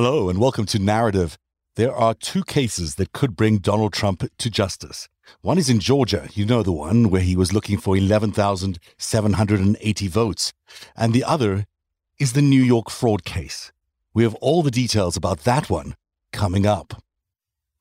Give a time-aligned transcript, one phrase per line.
[0.00, 1.36] Hello, and welcome to Narativ.
[1.74, 5.08] There are two cases that could bring Donald Trump to justice.
[5.40, 10.52] One is in Georgia, you know the one, where he was looking for 11,780 votes.
[10.94, 11.64] And the other
[12.16, 13.72] is the New York fraud case.
[14.14, 15.96] We have all the details about that one
[16.32, 17.02] coming up.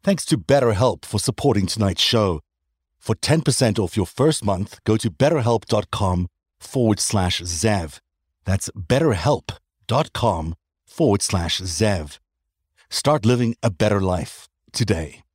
[0.02, 2.42] Thanks to BetterHelp for supporting tonight's show.
[2.98, 6.30] For 10% off your first month, go to betterhelp.com
[6.60, 8.00] forward slash Zev.
[8.44, 10.56] That's betterhelp.com
[10.98, 12.18] forward slash Zev.
[12.90, 15.27] Start living a better life today.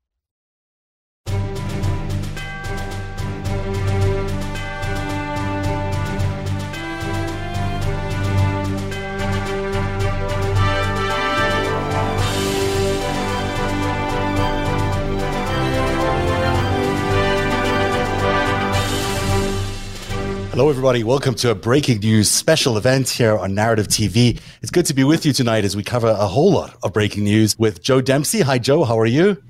[20.52, 21.02] Hello, everybody.
[21.02, 24.38] Welcome to a breaking news special event here on Narativ TV.
[24.60, 27.24] It's good to be with you tonight as we cover a whole lot of breaking
[27.24, 28.42] news with Joe Dempsey.
[28.42, 28.84] Hi, Joe.
[28.84, 29.42] How are you?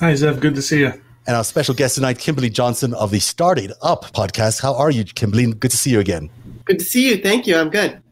[0.00, 0.40] Hi, Zev.
[0.40, 0.92] Good to see you.
[1.26, 4.60] And our special guest tonight, Kimberly Johnson of the Started Up podcast.
[4.60, 5.50] How are you, Kimberly?
[5.54, 6.28] Good to see you again.
[6.66, 7.16] Good to see you.
[7.16, 7.56] Thank you.
[7.56, 8.02] I'm good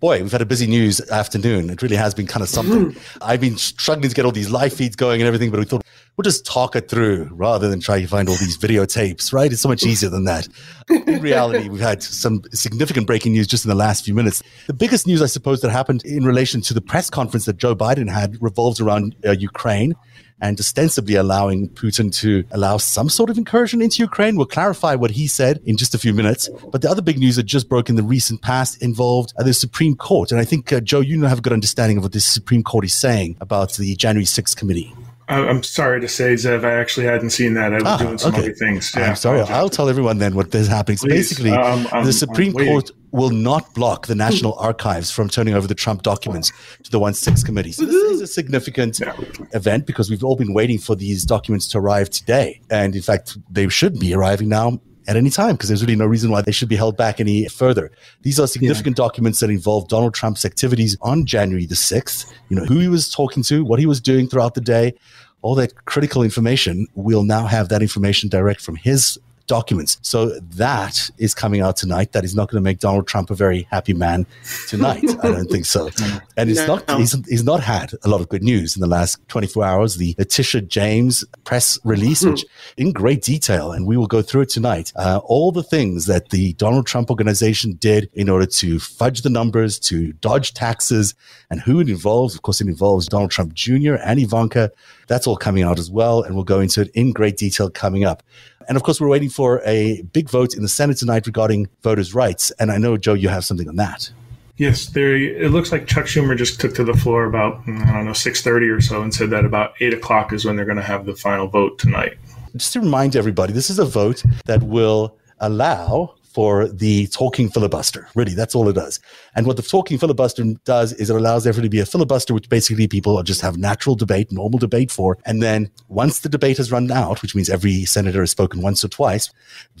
[0.00, 1.70] boy, we've had a busy news afternoon.
[1.70, 2.92] It really has been kind of something.
[2.92, 3.18] Mm-hmm.
[3.22, 5.84] I've been struggling to get all these live feeds going and everything, but we thought
[6.18, 9.52] we'll just talk it through rather than try to find all these videotapes, right?
[9.52, 10.48] It's so much easier than that.
[10.90, 14.42] In reality, we've had some significant breaking news just in the last few minutes.
[14.66, 17.76] The biggest news, I suppose, that happened in relation to the press conference that Joe
[17.76, 19.94] Biden had revolves around uh, Ukraine
[20.40, 24.36] and ostensibly allowing Putin to allow some sort of incursion into Ukraine.
[24.36, 26.48] We'll clarify what he said in just a few minutes.
[26.72, 29.54] But the other big news that just broke in the recent past involved uh, the
[29.54, 30.32] Supreme Court.
[30.32, 32.84] And I think, uh, Joe, you have a good understanding of what the Supreme Court
[32.84, 34.92] is saying about the January 6th committee.
[35.28, 37.72] I'm sorry to say, Zev, I actually hadn't seen that.
[37.72, 38.44] I was ah, doing some okay.
[38.44, 38.92] other things.
[38.96, 39.40] Yeah, I'm sorry.
[39.42, 40.96] I'll tell everyone then what is happening.
[40.96, 45.66] So basically, um, the Supreme Court will not block the National Archives from turning over
[45.66, 47.72] the Trump documents to the 1 6 committee.
[47.72, 49.14] So this is a significant yeah.
[49.52, 52.60] event because we've all been waiting for these documents to arrive today.
[52.70, 56.06] And in fact, they should be arriving now at any time because there's really no
[56.06, 57.90] reason why they should be held back any further.
[58.22, 59.04] These are significant yeah.
[59.04, 63.10] documents that involve Donald Trump's activities on January the 6th, you know, who he was
[63.10, 64.94] talking to, what he was doing throughout the day,
[65.40, 66.86] all that critical information.
[66.94, 69.98] We'll now have that information direct from his documents.
[70.02, 72.12] So that is coming out tonight.
[72.12, 74.26] That is not going to make Donald Trump a very happy man
[74.68, 75.04] tonight.
[75.22, 75.90] I don't think so.
[76.36, 76.76] And it's no.
[76.76, 76.98] not.
[76.98, 79.96] He's, he's not had a lot of good news in the last 24 hours.
[79.96, 82.44] The Letitia James press release, which
[82.76, 84.92] in great detail, and we will go through it tonight.
[84.94, 89.30] Uh, all the things that the Donald Trump organization did in order to fudge the
[89.30, 91.14] numbers, to dodge taxes,
[91.50, 92.36] and who it involves.
[92.36, 93.94] Of course, it involves Donald Trump Jr.
[93.94, 94.70] and Ivanka.
[95.08, 98.04] That's all coming out as well, and we'll go into it in great detail coming
[98.04, 98.22] up.
[98.68, 102.14] And of course, we're waiting for a big vote in the Senate tonight regarding voters'
[102.14, 102.50] rights.
[102.60, 104.12] And I know, Joe, you have something on that.
[104.58, 105.16] Yes, there.
[105.16, 108.12] It looks like Chuck Schumer just took to the floor about mm, I don't know
[108.12, 110.82] six thirty or so, and said that about eight o'clock is when they're going to
[110.82, 112.18] have the final vote tonight.
[112.56, 118.06] Just to remind everybody, this is a vote that will allow for the talking filibuster.
[118.14, 119.00] Really, that's all it does.
[119.34, 122.48] And what the talking filibuster does is it allows there to be a filibuster, which
[122.48, 125.18] basically people just have natural debate, normal debate for.
[125.26, 128.84] And then once the debate has run out, which means every senator has spoken once
[128.84, 129.32] or twice,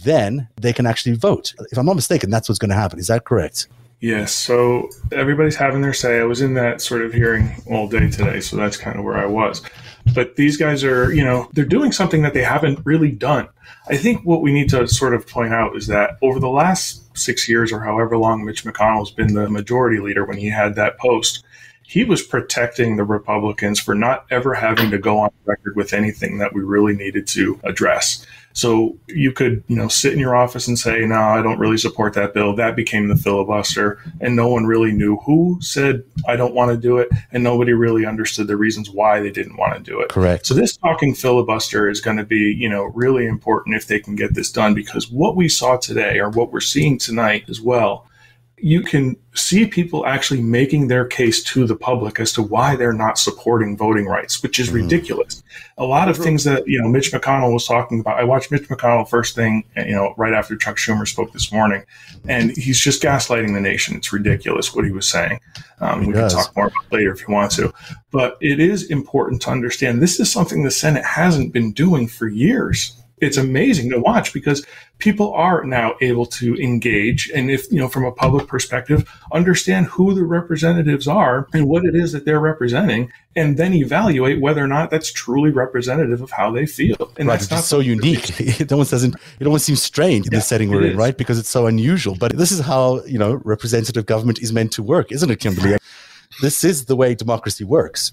[0.02, 1.54] then they can actually vote.
[1.70, 2.98] If I'm not mistaken, that's what's going to happen.
[2.98, 3.68] Is that correct?
[4.00, 4.32] Yes.
[4.32, 6.18] So everybody's having their say.
[6.18, 9.16] I was in that sort of hearing all day today, so that's kind of where
[9.16, 9.62] I was.
[10.12, 13.48] But these guys are, you know, they're doing something that they haven't really done.
[13.88, 17.16] I think what we need to sort of point out is that over the last
[17.16, 20.98] six years or however long Mitch McConnell's been the majority leader when he had that
[20.98, 21.44] post,
[21.82, 26.38] he was protecting the Republicans for not ever having to go on record with anything
[26.38, 28.26] that we really needed to address.
[28.52, 31.76] So you could, you know, sit in your office and say, no, I don't really
[31.76, 32.56] support that bill.
[32.56, 34.00] That became the filibuster.
[34.20, 37.08] And no one really knew who said, I don't want to do it.
[37.30, 40.08] And nobody really understood the reasons why they didn't want to do it.
[40.08, 40.46] Correct.
[40.46, 44.16] So this talking filibuster is going to be, you know, really important if they can
[44.16, 48.06] get this done because what we saw today or what we're seeing tonight as well
[48.60, 52.92] you can see people actually making their case to the public as to why they're
[52.92, 54.82] not supporting voting rights, which is mm-hmm.
[54.82, 55.42] ridiculous.
[55.76, 58.18] A lot of things that you know Mitch McConnell was talking about.
[58.18, 61.84] I watched Mitch McConnell first thing, you know, right after Chuck Schumer spoke this morning,
[62.28, 63.96] and he's just gaslighting the nation.
[63.96, 65.40] It's ridiculous what he was saying.
[65.80, 66.34] Um, we does.
[66.34, 67.72] can talk more about later if you want to,
[68.10, 72.26] but it is important to understand this is something the Senate hasn't been doing for
[72.28, 74.64] years it's amazing to watch because
[74.98, 79.86] people are now able to engage and if you know from a public perspective understand
[79.86, 84.62] who the representatives are and what it is that they're representing and then evaluate whether
[84.62, 87.12] or not that's truly representative of how they feel.
[87.18, 88.28] And right, that's not so unique.
[88.60, 91.16] It almost doesn't it almost seems strange in yeah, the setting we're in right?
[91.16, 92.16] Because it's so unusual.
[92.16, 95.76] But this is how you know representative government is meant to work isn't it kimberly?
[96.42, 98.10] This is the way democracy works.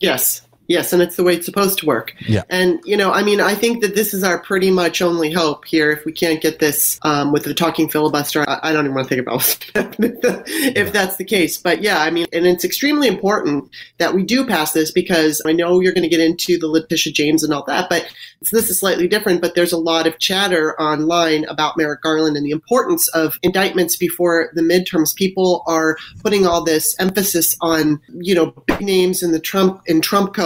[0.00, 0.42] Yes.
[0.68, 2.14] Yes, and it's the way it's supposed to work.
[2.26, 2.42] Yeah.
[2.48, 5.64] And, you know, I mean, I think that this is our pretty much only hope
[5.64, 5.90] here.
[5.90, 9.08] If we can't get this um, with the talking filibuster, I, I, don't even want
[9.08, 9.58] to think about
[9.98, 10.90] if yeah.
[10.90, 11.58] that's the case.
[11.58, 15.52] But yeah, I mean, and it's extremely important that we do pass this because I
[15.52, 18.06] know you're going to get into the Letitia James and all that, but
[18.50, 19.40] this is slightly different.
[19.40, 23.96] But there's a lot of chatter online about Merrick Garland and the importance of indictments
[23.96, 25.14] before the midterms.
[25.14, 30.00] People are putting all this emphasis on, you know, big names in the Trump in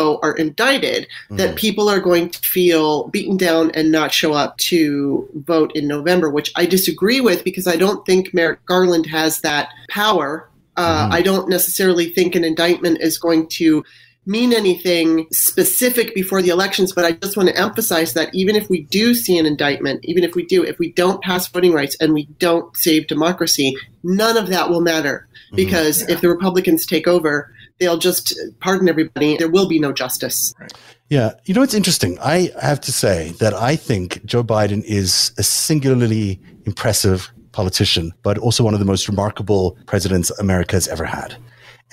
[0.07, 1.37] Trumpco are indicted, mm.
[1.37, 5.87] that people are going to feel beaten down and not show up to vote in
[5.87, 10.49] November, which I disagree with because I don't think Merrick Garland has that power.
[10.77, 11.13] Uh, mm.
[11.13, 13.85] I don't necessarily think an indictment is going to
[14.29, 18.69] mean anything specific before the elections, but I just want to emphasize that even if
[18.69, 21.97] we do see an indictment, even if we do, if we don't pass voting rights
[22.01, 25.29] and we don't save democracy, none of that will matter.
[25.47, 25.57] Mm-hmm.
[25.57, 26.09] Because mm-hmm.
[26.09, 26.15] yeah.
[26.17, 29.37] if the Republicans take over, they'll just pardon everybody.
[29.37, 30.55] There will be no justice.
[30.59, 30.73] Right.
[31.09, 31.33] Yeah.
[31.45, 32.19] You know, it's interesting.
[32.21, 38.39] I have to say that I think Joe Biden is a singularly impressive politician, but
[38.39, 41.37] also one of the most remarkable presidents America has ever had.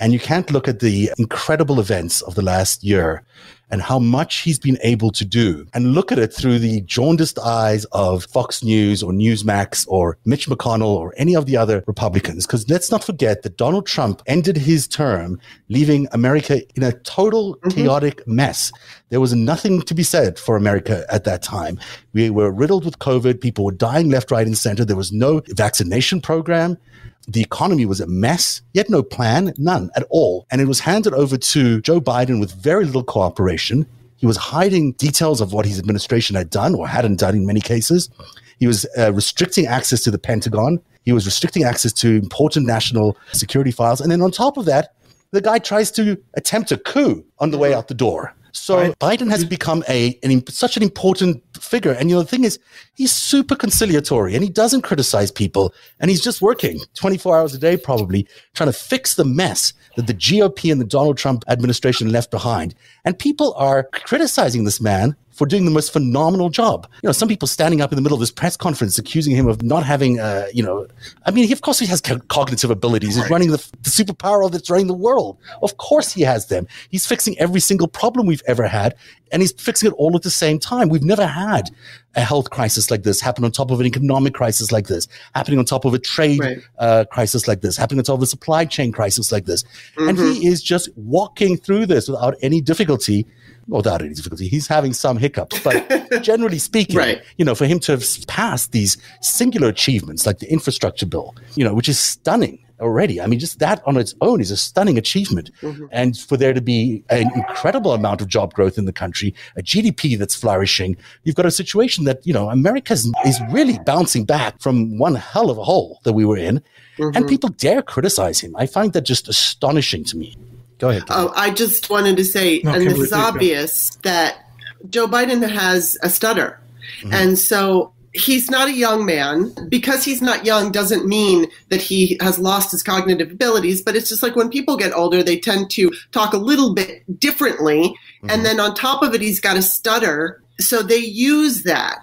[0.00, 3.22] And you can't look at the incredible events of the last year
[3.70, 7.38] and how much he's been able to do and look at it through the jaundiced
[7.38, 12.46] eyes of Fox News or Newsmax or Mitch McConnell or any of the other Republicans.
[12.46, 17.56] Because let's not forget that Donald Trump ended his term leaving America in a total
[17.56, 17.70] mm-hmm.
[17.70, 18.72] chaotic mess.
[19.10, 21.78] There was nothing to be said for America at that time.
[22.12, 23.40] We were riddled with COVID.
[23.40, 24.84] People were dying left, right, and center.
[24.84, 26.78] There was no vaccination program.
[27.26, 28.62] The economy was a mess.
[28.72, 30.46] He had no plan, none at all.
[30.50, 33.86] And it was handed over to Joe Biden with very little cooperation.
[34.16, 37.60] He was hiding details of what his administration had done or hadn't done in many
[37.60, 38.10] cases.
[38.58, 40.80] He was uh, restricting access to the Pentagon.
[41.04, 44.00] He was restricting access to important national security files.
[44.00, 44.94] And then on top of that,
[45.32, 48.34] the guy tries to attempt a coup on the way out the door.
[48.54, 48.98] So right.
[49.00, 52.58] Biden has become a an, such an important figure, and you know the thing is,
[52.94, 57.58] he's super conciliatory, and he doesn't criticize people, and he's just working 24 hours a
[57.58, 62.12] day, probably trying to fix the mess that the GOP and the Donald Trump administration
[62.12, 62.74] left behind.
[63.04, 66.88] And people are criticizing this man for doing the most phenomenal job.
[67.02, 69.48] You know, some people standing up in the middle of this press conference accusing him
[69.48, 70.86] of not having, uh, you know,
[71.26, 73.16] I mean, he, of course he has co- cognitive abilities.
[73.16, 75.38] He's running the, the superpower that's running the world.
[75.60, 76.66] Of course he has them.
[76.88, 78.94] He's fixing every single problem we've ever had,
[79.32, 80.88] and he's fixing it all at the same time.
[80.88, 81.70] We've never had
[82.14, 85.58] a health crisis like this happen on top of an economic crisis like this, happening
[85.58, 86.58] on top of a trade right.
[86.78, 89.64] uh, crisis like this, happening on top of a supply chain crisis like this.
[89.64, 90.08] Mm-hmm.
[90.08, 90.46] And he mm-hmm.
[90.46, 93.26] is just walking through this without any difficulty
[93.66, 94.48] without any difficulty.
[94.48, 95.88] He's having some hiccups, but
[96.22, 97.22] generally speaking, right.
[97.36, 101.64] you know, for him to have passed these singular achievements like the infrastructure bill, you
[101.64, 103.20] know, which is stunning already.
[103.20, 105.50] I mean, just that on its own is a stunning achievement.
[105.62, 105.86] Mm-hmm.
[105.92, 109.62] And for there to be an incredible amount of job growth in the country, a
[109.62, 114.60] GDP that's flourishing, you've got a situation that, you know, America is really bouncing back
[114.60, 116.62] from one hell of a hole that we were in.
[116.98, 117.16] Mm-hmm.
[117.16, 118.54] And people dare criticize him.
[118.56, 120.36] I find that just astonishing to me.
[120.84, 121.04] Go ahead.
[121.08, 124.50] Oh, I just wanted to say, no, and this is obvious, that
[124.90, 126.60] Joe Biden has a stutter.
[127.00, 127.14] Mm-hmm.
[127.14, 129.54] And so he's not a young man.
[129.70, 134.10] Because he's not young doesn't mean that he has lost his cognitive abilities, but it's
[134.10, 137.88] just like when people get older, they tend to talk a little bit differently.
[137.88, 138.28] Mm-hmm.
[138.28, 140.42] And then on top of it, he's got a stutter.
[140.60, 142.00] So they use that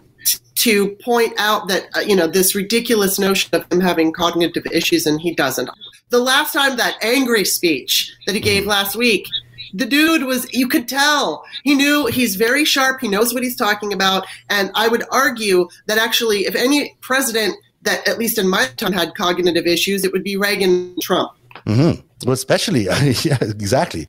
[0.55, 5.05] to point out that, uh, you know, this ridiculous notion of him having cognitive issues
[5.05, 5.69] and he doesn't
[6.11, 8.67] the last time that angry speech that he gave mm.
[8.67, 9.27] last week,
[9.73, 13.55] the dude was you could tell he knew he's very sharp he knows what he's
[13.55, 18.49] talking about and i would argue that actually if any president that at least in
[18.49, 21.31] my time had cognitive issues it would be reagan trump
[21.65, 22.01] mm-hmm.
[22.25, 22.83] Well especially
[23.23, 24.07] yeah exactly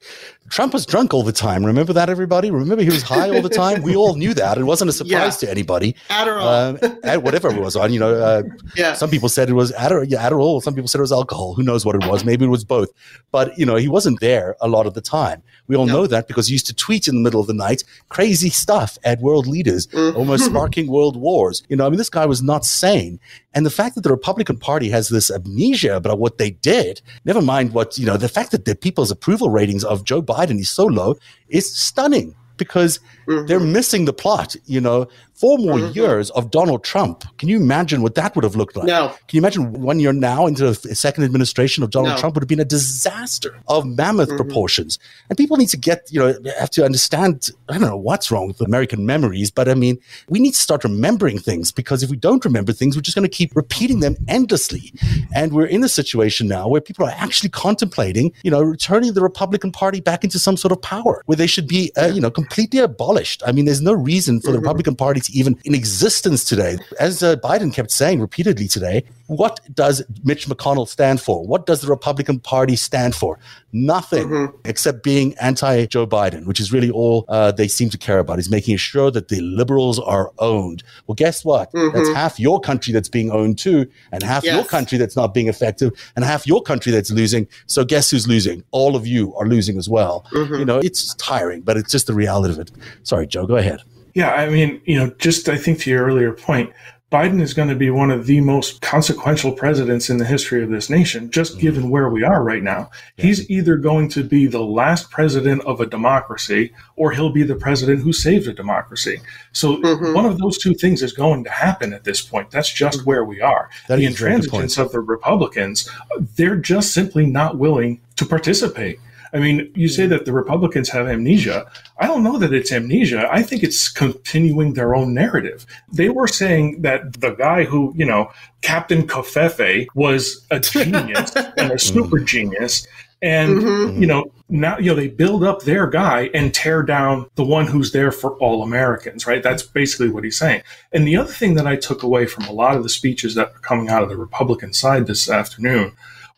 [0.52, 1.64] Trump was drunk all the time.
[1.64, 2.50] Remember that, everybody?
[2.50, 3.80] Remember he was high all the time?
[3.80, 4.58] We all knew that.
[4.58, 5.46] It wasn't a surprise yeah.
[5.46, 5.96] to anybody.
[6.10, 7.04] Adderall.
[7.04, 8.14] Uh, whatever it was on, you know.
[8.14, 8.42] Uh,
[8.76, 8.92] yeah.
[8.92, 10.60] Some people said it was Adderall, yeah, Adderall.
[10.60, 11.54] Some people said it was alcohol.
[11.54, 12.22] Who knows what it was?
[12.22, 12.90] Maybe it was both.
[13.30, 15.42] But, you know, he wasn't there a lot of the time.
[15.68, 15.92] We all no.
[15.94, 18.98] know that because he used to tweet in the middle of the night crazy stuff
[19.04, 20.14] at world leaders, mm.
[20.14, 21.62] almost sparking world wars.
[21.70, 23.18] You know, I mean, this guy was not sane.
[23.54, 27.40] And the fact that the Republican Party has this amnesia about what they did, never
[27.40, 30.68] mind what, you know, the fact that the people's approval ratings of Joe Biden is
[30.68, 31.14] so low
[31.48, 33.46] is stunning because mm-hmm.
[33.46, 34.56] they're missing the plot.
[34.66, 35.08] You know,
[35.42, 35.98] four more mm-hmm.
[35.98, 37.24] years of Donald Trump.
[37.38, 38.86] Can you imagine what that would have looked like?
[38.86, 39.08] No.
[39.08, 42.18] Can you imagine one year now into the second administration of Donald no.
[42.18, 44.36] Trump would have been a disaster of mammoth mm-hmm.
[44.36, 45.00] proportions?
[45.28, 48.46] And people need to get, you know, have to understand, I don't know what's wrong
[48.46, 49.98] with American memories, but I mean,
[50.28, 53.28] we need to start remembering things because if we don't remember things, we're just going
[53.28, 54.92] to keep repeating them endlessly.
[55.34, 59.22] And we're in a situation now where people are actually contemplating, you know, returning the
[59.22, 62.30] Republican Party back into some sort of power where they should be, uh, you know,
[62.30, 63.11] completely abolished.
[63.46, 64.54] I mean, there's no reason for mm-hmm.
[64.54, 66.78] the Republican Party to even in existence today.
[66.98, 71.46] As uh, Biden kept saying repeatedly today, what does Mitch McConnell stand for?
[71.46, 73.38] What does the Republican Party stand for?
[73.72, 74.56] Nothing mm-hmm.
[74.66, 78.38] except being anti Joe Biden, which is really all uh, they seem to care about,
[78.38, 80.82] is making sure that the liberals are owned.
[81.06, 81.72] Well, guess what?
[81.72, 81.96] Mm-hmm.
[81.96, 84.54] That's half your country that's being owned too, and half yes.
[84.54, 87.48] your country that's not being effective, and half your country that's losing.
[87.66, 88.62] So guess who's losing?
[88.72, 90.26] All of you are losing as well.
[90.32, 90.54] Mm-hmm.
[90.54, 92.70] You know, it's tiring, but it's just the reality of it.
[93.04, 93.80] Sorry, Joe, go ahead.
[94.14, 96.70] Yeah, I mean, you know, just I think to your earlier point,
[97.12, 100.70] Biden is going to be one of the most consequential presidents in the history of
[100.70, 101.60] this nation, just mm-hmm.
[101.60, 102.90] given where we are right now.
[103.16, 103.26] Yeah.
[103.26, 107.54] He's either going to be the last president of a democracy or he'll be the
[107.54, 109.20] president who saved a democracy.
[109.52, 110.14] So mm-hmm.
[110.14, 112.50] one of those two things is going to happen at this point.
[112.50, 113.68] That's just where we are.
[113.88, 115.90] That the intransigence of the Republicans,
[116.36, 118.98] they're just simply not willing to participate.
[119.32, 121.70] I mean, you say that the Republicans have amnesia.
[121.98, 123.28] I don't know that it's amnesia.
[123.30, 125.64] I think it's continuing their own narrative.
[125.90, 131.72] They were saying that the guy who, you know, Captain Covfefe was a genius and
[131.72, 132.86] a super genius.
[133.22, 134.00] And, mm-hmm.
[134.00, 137.68] you know, now, you know, they build up their guy and tear down the one
[137.68, 139.42] who's there for all Americans, right?
[139.42, 140.62] That's basically what he's saying.
[140.92, 143.48] And the other thing that I took away from a lot of the speeches that
[143.48, 145.92] are coming out of the Republican side this afternoon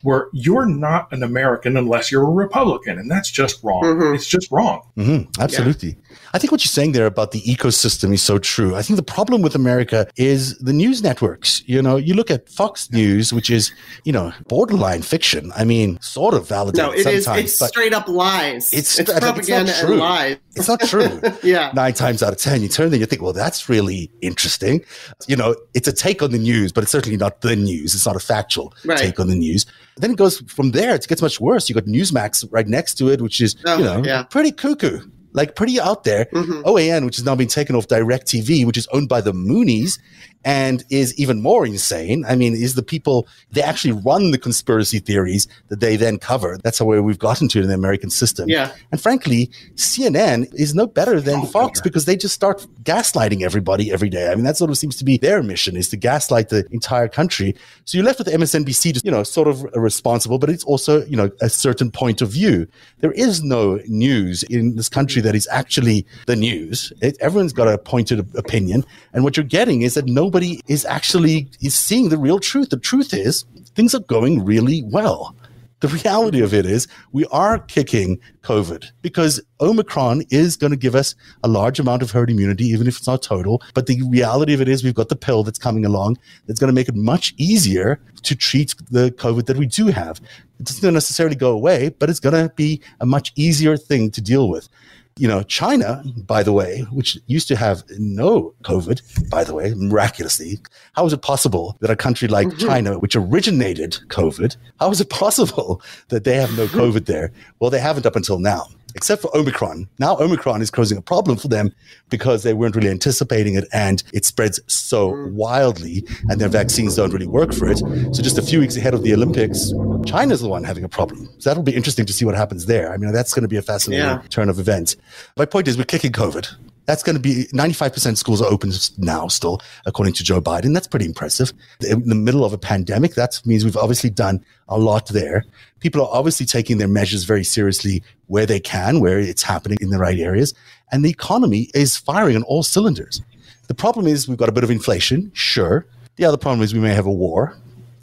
[0.04, 3.82] where you're not an American unless you're a Republican, and that's just wrong.
[3.82, 4.14] Mm-hmm.
[4.14, 4.82] It's just wrong.
[4.98, 5.40] Mm-hmm.
[5.40, 5.96] Absolutely.
[6.32, 8.74] I think what you're saying there about the ecosystem is so true.
[8.74, 11.62] I think the problem with America is the news networks.
[11.66, 13.72] You know, you look at Fox News, which is,
[14.04, 15.52] you know, borderline fiction.
[15.56, 16.86] I mean, sort of validated.
[16.86, 18.72] No, it sometimes, is, It's straight up lies.
[18.72, 20.36] It's, it's propaganda it's and lies.
[20.56, 21.20] It's not true.
[21.42, 21.72] yeah.
[21.74, 24.84] Nine times out of ten, you turn there, and you think, well, that's really interesting.
[25.26, 27.94] You know, it's a take on the news, but it's certainly not the news.
[27.94, 28.98] It's not a factual right.
[28.98, 29.66] take on the news.
[29.96, 30.94] Then it goes from there.
[30.94, 31.68] It gets much worse.
[31.68, 34.24] You got Newsmax right next to it, which is, oh, you know, yeah.
[34.24, 35.00] pretty cuckoo
[35.34, 36.24] like pretty out there.
[36.26, 36.62] Mm-hmm.
[36.62, 39.98] OAN, which has now been taken off DirecTV, which is owned by the Moonies,
[40.44, 42.24] and is even more insane.
[42.26, 46.58] I mean, is the people they actually run the conspiracy theories that they then cover.
[46.62, 48.48] That's how we've gotten to in the American system.
[48.48, 48.72] Yeah.
[48.92, 53.90] And frankly, CNN is no better than oh, Fox because they just start gaslighting everybody
[53.90, 54.30] every day.
[54.30, 57.08] I mean, that sort of seems to be their mission is to gaslight the entire
[57.08, 57.54] country.
[57.84, 61.16] So you're left with MSNBC, just, you know, sort of responsible, but it's also, you
[61.16, 62.66] know, a certain point of view.
[63.00, 66.92] There is no news in this country that is actually the news.
[67.00, 68.84] It, everyone's got a pointed opinion.
[69.12, 72.70] And what you're getting is that no nobody is actually is seeing the real truth.
[72.70, 73.44] The truth is
[73.76, 75.36] things are going really well.
[75.78, 80.96] The reality of it is we are kicking COVID because Omicron is going to give
[80.96, 81.14] us
[81.44, 83.62] a large amount of herd immunity, even if it's not total.
[83.74, 86.72] But the reality of it is we've got the pill that's coming along that's going
[86.72, 90.20] to make it much easier to treat the COVID that we do have.
[90.58, 94.20] It doesn't necessarily go away, but it's going to be a much easier thing to
[94.20, 94.68] deal with.
[95.16, 99.72] You know, China, by the way, which used to have no COVID, by the way,
[99.76, 100.58] miraculously,
[100.94, 102.66] how is it possible that a country like mm-hmm.
[102.66, 107.30] China, which originated COVID, how is it possible that they have no COVID there?
[107.60, 109.88] Well, they haven't up until now except for Omicron.
[109.98, 111.72] Now Omicron is causing a problem for them
[112.10, 117.12] because they weren't really anticipating it and it spreads so wildly and their vaccines don't
[117.12, 117.78] really work for it.
[117.78, 119.72] So just a few weeks ahead of the Olympics,
[120.06, 121.28] China's the one having a problem.
[121.38, 122.92] So that'll be interesting to see what happens there.
[122.92, 124.22] I mean, that's going to be a fascinating yeah.
[124.30, 124.96] turn of events.
[125.36, 126.54] My point is we're kicking COVID.
[126.86, 130.74] That's going to be 95% schools are open now still, according to Joe Biden.
[130.74, 131.52] That's pretty impressive.
[131.80, 135.44] In the middle of a pandemic, that means we've obviously done a lot there.
[135.80, 139.90] People are obviously taking their measures very seriously where they can, where it's happening in
[139.90, 140.52] the right areas.
[140.92, 143.22] And the economy is firing on all cylinders.
[143.68, 145.86] The problem is we've got a bit of inflation, sure.
[146.16, 147.56] The other problem is we may have a war.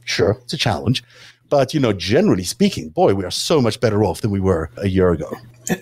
[0.05, 1.03] Sure, it's a challenge.
[1.49, 4.71] But, you know, generally speaking, boy, we are so much better off than we were
[4.77, 5.31] a year ago.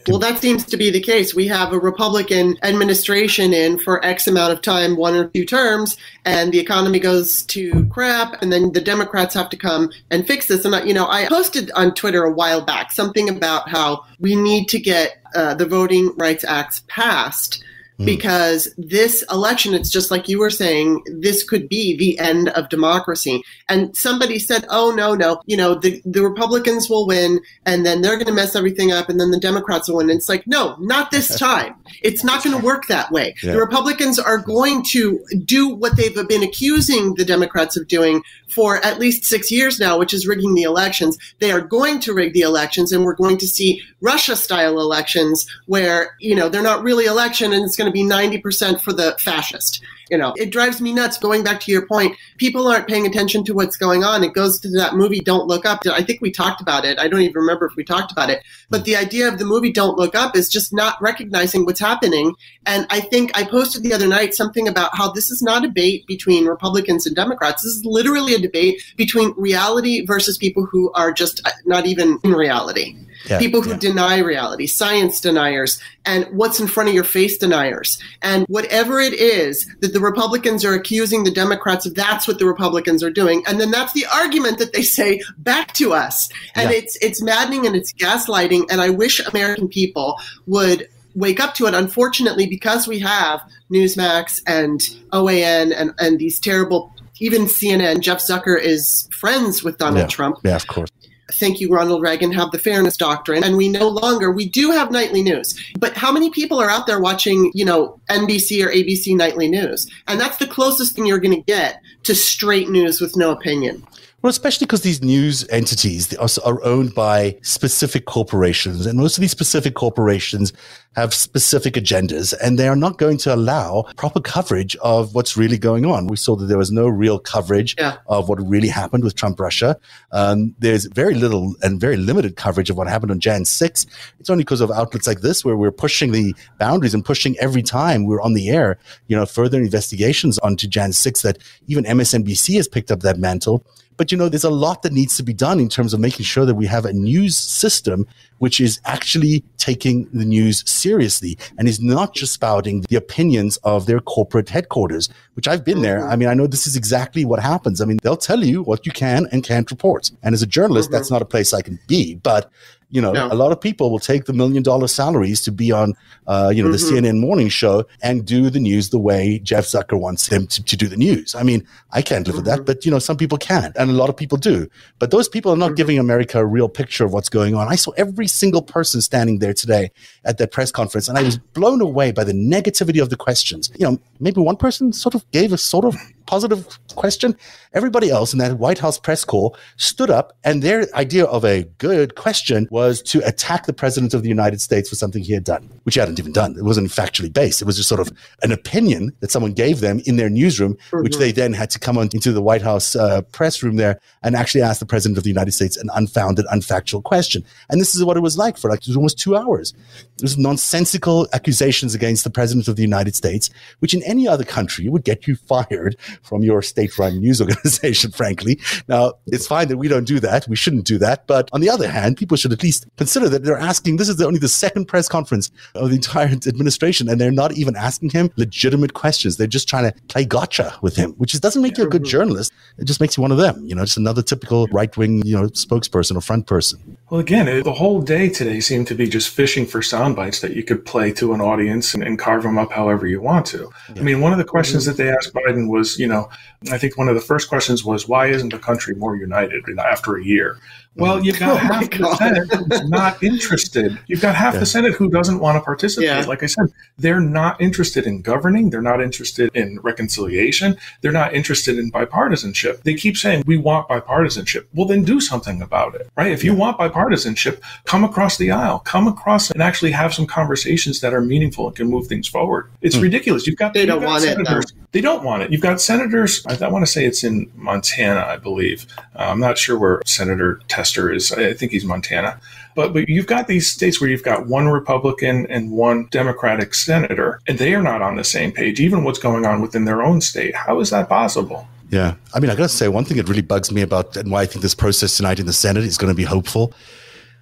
[0.07, 1.33] Well, that seems to be the case.
[1.33, 5.97] We have a Republican administration in for X amount of time, one or two terms,
[6.25, 10.47] and the economy goes to crap, and then the Democrats have to come and fix
[10.47, 10.65] this.
[10.65, 14.67] And, you know, I posted on Twitter a while back something about how we need
[14.69, 17.63] to get uh, the Voting Rights Acts passed.
[17.99, 18.05] Hmm.
[18.05, 22.69] because this election, it's just like you were saying, this could be the end of
[22.69, 23.43] democracy.
[23.67, 28.01] And somebody said, oh, no, no, you know, the, the Republicans will win and then
[28.01, 30.09] they're going to mess everything up and then the Democrats will win.
[30.09, 31.75] And it's like, no, not this time.
[32.01, 33.35] It's not going to work that way.
[33.43, 33.51] Yeah.
[33.53, 38.77] The Republicans are going to do what they've been accusing the Democrats of doing for
[38.85, 41.17] at least six years now, which is rigging the elections.
[41.39, 45.45] They are going to rig the elections and we're going to see Russia style elections
[45.65, 49.15] where, you know, they're not really election and it's going to be 90% for the
[49.19, 49.81] fascist.
[50.09, 51.17] You know, it drives me nuts.
[51.19, 54.23] Going back to your point, people aren't paying attention to what's going on.
[54.23, 55.81] It goes to that movie, Don't Look Up.
[55.85, 56.97] I think we talked about it.
[56.97, 58.43] I don't even remember if we talked about it.
[58.69, 62.33] But the idea of the movie Don't Look Up is just not recognizing what's happening.
[62.65, 65.67] And I think I posted the other night something about how this is not a
[65.67, 67.61] debate between Republicans and Democrats.
[67.61, 72.19] This is literally a debate between reality versus people who are just uh, not even
[72.23, 72.95] in reality.
[73.27, 73.77] Yeah, people who yeah.
[73.77, 77.99] deny reality, science deniers, and what's in front of your face deniers.
[78.21, 82.45] And whatever it is that the Republicans are accusing the Democrats of, that's what the
[82.45, 83.43] Republicans are doing.
[83.47, 86.29] And then that's the argument that they say back to us.
[86.55, 86.77] And yeah.
[86.77, 88.65] it's it's maddening and it's gaslighting.
[88.71, 91.73] And I wish American people would wake up to it.
[91.73, 98.57] Unfortunately, because we have Newsmax and OAN and, and these terrible even CNN, Jeff Zucker
[98.59, 100.07] is friends with Donald yeah.
[100.07, 100.37] Trump.
[100.43, 100.89] Yeah, of course
[101.33, 103.43] thank you, Ronald Reagan, have the fairness doctrine.
[103.43, 105.59] And we no longer, we do have nightly news.
[105.79, 109.89] But how many people are out there watching, you know, NBC or ABC nightly news?
[110.07, 113.85] And that's the closest thing you're going to get to straight news with no opinion.
[114.21, 119.31] Well, especially because these news entities are owned by specific corporations, and most of these
[119.31, 120.51] specific corporations
[120.97, 125.57] have specific agendas, and they are not going to allow proper coverage of what's really
[125.57, 126.07] going on.
[126.07, 127.97] We saw that there was no real coverage yeah.
[128.07, 129.79] of what really happened with Trump Russia.
[130.11, 133.85] Um, there's very little and very limited coverage of what happened on Jan 6.
[134.19, 137.61] It's only because of outlets like this where we're pushing the boundaries and pushing every
[137.61, 142.57] time we're on the air, you know, further investigations onto Jan 6 that even MSNBC
[142.57, 143.65] has picked up that mantle
[143.99, 146.23] but you know, there's a lot that needs to be done in terms of making
[146.23, 151.67] sure that we have a news system which is actually taking the news seriously and
[151.67, 155.99] is not just spouting the opinions of their corporate headquarters, which I've been there.
[155.99, 156.11] Mm-hmm.
[156.11, 157.81] I mean, I know this is exactly what happens.
[157.81, 160.11] I mean, they'll tell you what you can and can't report.
[160.23, 160.95] And as a journalist, mm-hmm.
[160.95, 162.15] that's not a place I can be.
[162.15, 162.49] But
[162.89, 163.27] you know, no.
[163.27, 165.93] a lot of people will take the million dollar salaries to be on,
[166.27, 166.95] uh, you know, mm-hmm.
[166.95, 170.63] the CNN morning show and do the news the way Jeff Zucker wants them to,
[170.63, 171.35] to do the news.
[171.35, 172.37] I mean, I can't live mm-hmm.
[172.37, 172.65] with that, mm-hmm.
[172.65, 174.67] but you know, some people can, and a lot of people do.
[174.97, 175.75] But those people are not mm-hmm.
[175.75, 177.67] giving America a real picture of what's going on.
[177.67, 179.91] I saw every single person standing there today
[180.25, 183.71] at that press conference, and I was blown away by the negativity of the questions.
[183.77, 185.95] You know, maybe one person sort of gave a sort of
[186.29, 187.35] positive question.
[187.73, 191.63] Everybody else in that White House press corps stood up, and their idea of a
[191.79, 195.43] good question was to attack the president of the United States for something he had
[195.43, 196.55] done, which he hadn't even done.
[196.55, 197.63] It wasn't factually based.
[197.63, 198.11] It was just sort of
[198.43, 201.01] an opinion that someone gave them in their newsroom, mm-hmm.
[201.01, 203.99] which they then had to come on into the White House uh, press room there
[204.21, 207.43] and actually ask the president of the United States an unfounded, unfactual question.
[207.69, 209.73] And this is what it was like for like almost two hours.
[210.17, 214.43] It was nonsensical accusations against the president of the United States, which in any other
[214.43, 218.59] country would get you fired from your state-run news organization, frankly.
[218.87, 220.47] Now, it's fine that we don't do that.
[220.47, 221.27] We shouldn't do that.
[221.27, 224.17] But on the other hand, people should at least consider that they're asking, this is
[224.17, 228.11] the, only the second press conference of the entire administration, and they're not even asking
[228.11, 229.37] him legitimate questions.
[229.37, 232.03] They're just trying to play gotcha with him, which is, doesn't make you a good
[232.03, 232.51] journalist.
[232.77, 235.47] It just makes you one of them, you know, just another typical right-wing, you know,
[235.49, 236.97] spokesperson or front person.
[237.09, 240.41] Well, again, it, the whole day today seemed to be just fishing for sound bites
[240.41, 243.47] that you could play to an audience and, and carve them up however you want
[243.47, 243.71] to.
[243.93, 244.01] Yeah.
[244.01, 246.29] I mean, one of the questions that they asked Biden was, you know,
[246.71, 250.17] I think one of the first questions was, why isn't the country more united after
[250.17, 250.59] a year?
[250.95, 253.99] Well, you've got oh half the Senate who's not interested.
[254.07, 254.59] You've got half yeah.
[254.59, 256.07] the Senate who doesn't want to participate.
[256.07, 256.25] Yeah.
[256.25, 256.65] Like I said,
[256.97, 258.69] they're not interested in governing.
[258.69, 260.77] They're not interested in reconciliation.
[261.01, 262.83] They're not interested in bipartisanship.
[262.83, 264.65] They keep saying, we want bipartisanship.
[264.73, 266.31] Well, then do something about it, right?
[266.31, 270.99] If you want bipartisanship, come across the aisle, come across and actually have some conversations
[271.01, 272.69] that are meaningful and can move things forward.
[272.81, 273.03] It's hmm.
[273.03, 273.47] ridiculous.
[273.47, 274.65] You've got, they don't want senators.
[274.65, 274.88] it.
[274.91, 275.51] They don't want it.
[275.51, 276.43] You've got senators.
[276.47, 278.87] I, I want to say it's in Montana, I believe.
[279.15, 281.31] Uh, I'm not sure where Senator Tester is.
[281.31, 282.39] I think he's Montana.
[282.75, 287.39] But, but you've got these states where you've got one Republican and one Democratic senator,
[287.47, 290.21] and they are not on the same page, even what's going on within their own
[290.21, 290.55] state.
[290.55, 291.67] How is that possible?
[291.91, 292.15] Yeah.
[292.33, 294.41] I mean, I got to say, one thing that really bugs me about and why
[294.41, 296.73] I think this process tonight in the Senate is going to be hopeful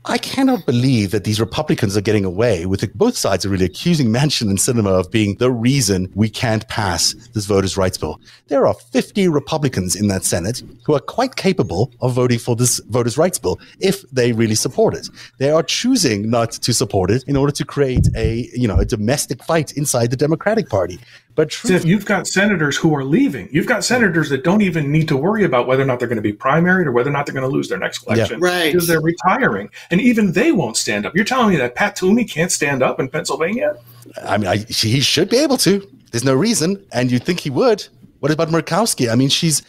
[0.09, 2.97] I cannot believe that these Republicans are getting away with it.
[2.97, 7.13] Both sides are really accusing Manchin and Sinema of being the reason we can't pass
[7.33, 8.21] this voters' rights bill.
[8.47, 12.79] There are 50 Republicans in that Senate who are quite capable of voting for this
[12.87, 15.09] voters' rights bill if they really support it.
[15.39, 18.85] They are choosing not to support it in order to create a, you know, a
[18.85, 20.99] domestic fight inside the Democratic Party.
[21.37, 23.47] But truth, you've got senators who are leaving.
[23.51, 26.15] You've got senators that don't even need to worry about whether or not they're going
[26.15, 28.49] to be primaried or whether or not they're going to lose their next election yeah.
[28.49, 28.73] right.
[28.73, 29.69] because they're retiring.
[29.91, 31.15] And even they won't stand up.
[31.15, 33.77] You're telling me that Pat Toomey can't stand up in Pennsylvania?
[34.23, 35.87] I mean, I, he should be able to.
[36.09, 36.83] There's no reason.
[36.91, 37.87] And you'd think he would.
[38.19, 39.11] What about Murkowski?
[39.11, 39.61] I mean, she's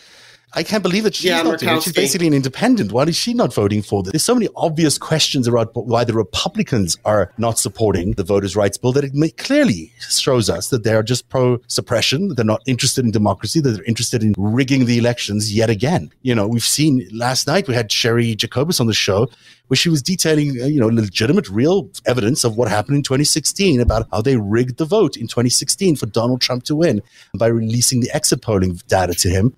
[0.54, 1.82] I can't believe that she's yeah, not doing it.
[1.82, 2.90] She's basically an independent.
[2.90, 4.12] Why is she not voting for this?
[4.12, 8.78] There's so many obvious questions about why the Republicans are not supporting the voters' rights
[8.78, 12.34] bill that it may, clearly shows us that they are just pro suppression.
[12.34, 13.60] They're not interested in democracy.
[13.60, 16.10] That they're interested in rigging the elections yet again.
[16.22, 19.28] You know, we've seen last night we had Cheri Jacobus on the show
[19.66, 23.80] where she was detailing, uh, you know, legitimate, real evidence of what happened in 2016
[23.80, 27.02] about how they rigged the vote in 2016 for Donald Trump to win
[27.34, 29.54] by releasing the exit polling data to him.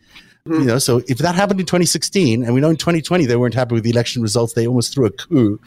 [0.50, 0.62] Mm-hmm.
[0.62, 3.54] You know, so if that happened in 2016, and we know in 2020 they weren't
[3.54, 5.60] happy with the election results, they almost threw a coup.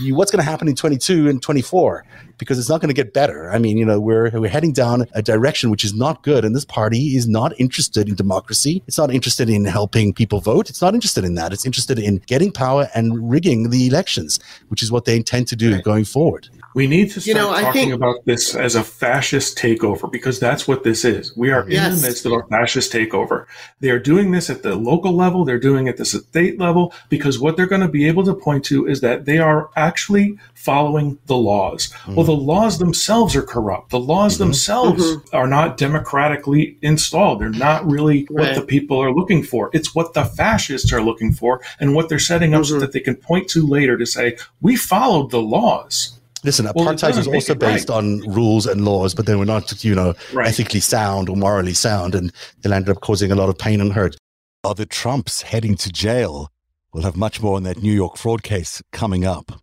[0.00, 2.04] You, what's going to happen in 22 and 24?
[2.38, 3.50] Because it's not going to get better.
[3.50, 6.54] I mean, you know, we're we're heading down a direction which is not good, and
[6.54, 8.82] this party is not interested in democracy.
[8.86, 10.70] It's not interested in helping people vote.
[10.70, 11.52] It's not interested in that.
[11.52, 15.56] It's interested in getting power and rigging the elections, which is what they intend to
[15.56, 15.84] do right.
[15.84, 16.48] going forward.
[16.74, 20.38] We need to start you know, talking think, about this as a fascist takeover because
[20.38, 21.36] that's what this is.
[21.36, 21.94] We are yes.
[21.94, 23.46] in the midst of a fascist takeover.
[23.80, 26.94] They are doing this at the local level, they're doing it at the state level
[27.08, 30.38] because what they're going to be able to point to is that they are actually
[30.54, 31.88] following the laws.
[31.88, 32.14] Mm-hmm.
[32.14, 33.88] Well, the laws themselves are corrupt.
[33.88, 34.44] The laws mm-hmm.
[34.44, 35.34] themselves mm-hmm.
[35.34, 37.40] are not democratically installed.
[37.40, 38.48] They're not really right.
[38.48, 39.70] what the people are looking for.
[39.72, 42.80] It's what the fascists are looking for and what they're setting up so mm-hmm.
[42.80, 46.20] that they can point to later to say, we followed the laws.
[46.44, 47.96] Listen, apartheid was also based right.
[47.96, 50.48] on rules and laws, but they were not, you know, right.
[50.48, 53.94] ethically sound or morally sound, and they ended up causing a lot of pain and
[53.94, 54.16] hurt.
[54.64, 56.52] Are the Trumps heading to jail?
[56.92, 59.62] We'll have much more on that New York fraud case coming up.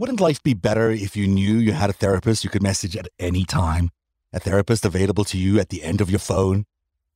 [0.00, 3.08] Wouldn't life be better if you knew you had a therapist you could message at
[3.18, 3.90] any time?
[4.32, 6.66] A therapist available to you at the end of your phone?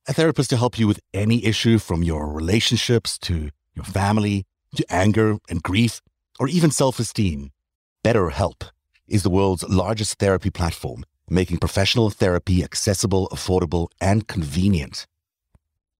[0.05, 4.43] A therapist to help you with any issue from your relationships to your family
[4.75, 6.01] to anger and grief
[6.41, 7.51] or even self esteem?
[8.03, 8.69] BetterHelp
[9.07, 15.07] is the world's largest therapy platform, making professional therapy accessible, affordable, and convenient.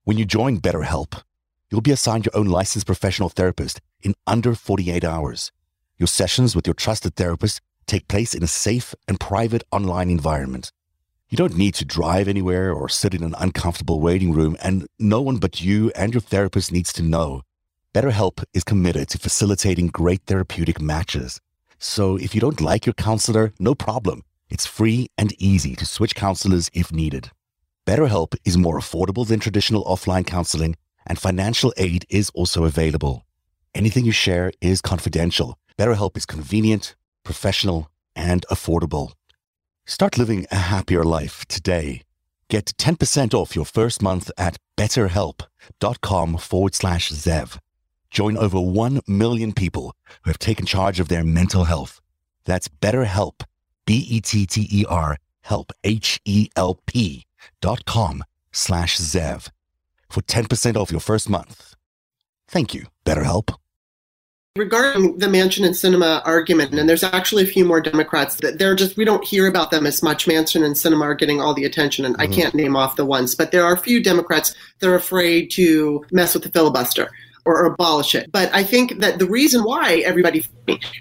[0.04, 1.24] When you join BetterHelp,
[1.72, 5.54] you'll be assigned your own licensed professional therapist in under 48 hours.
[6.04, 10.70] Your sessions with your trusted therapist take place in a safe and private online environment.
[11.30, 15.22] You don't need to drive anywhere or sit in an uncomfortable waiting room, and no
[15.22, 17.44] one but you and your therapist needs to know.
[17.94, 21.40] BetterHelp is committed to facilitating great therapeutic matches.
[21.80, 24.26] So if you don't like your counselor, no problem.
[24.50, 27.32] It's free and easy to switch counselors if needed.
[27.88, 30.76] BetterHelp is more affordable than traditional offline counseling,
[31.08, 33.26] and financial aid is also available.
[33.74, 35.58] Anything you share is confidential.
[35.78, 39.14] BetterHelp is convenient, professional, and affordable.
[39.86, 42.02] Start living a happier life today.
[42.50, 47.58] Get 10% off your first month at betterhelp.com forward slash Zev
[48.14, 52.00] join over 1 million people who have taken charge of their mental health.
[52.46, 53.44] That's BetterHelp,
[53.86, 57.26] B-E-T-T-E-R, help, H-E-L-P
[57.60, 59.50] dot com slash Zev
[60.10, 61.76] for 10% off your first month.
[62.48, 63.56] Thank you, BetterHelp.
[64.56, 68.76] Regarding the manchin and sinema argument, and there's actually a few more Democrats that they're
[68.76, 70.28] just, we don't hear about them as much.
[70.28, 72.32] manchin and sinema are getting all the attention, and mm-hmm.
[72.32, 75.50] I can't name off the ones, but there are a few Democrats that are afraid
[75.54, 77.10] to mess with the filibuster
[77.46, 78.32] or abolish it.
[78.32, 80.44] But I think that the reason why everybody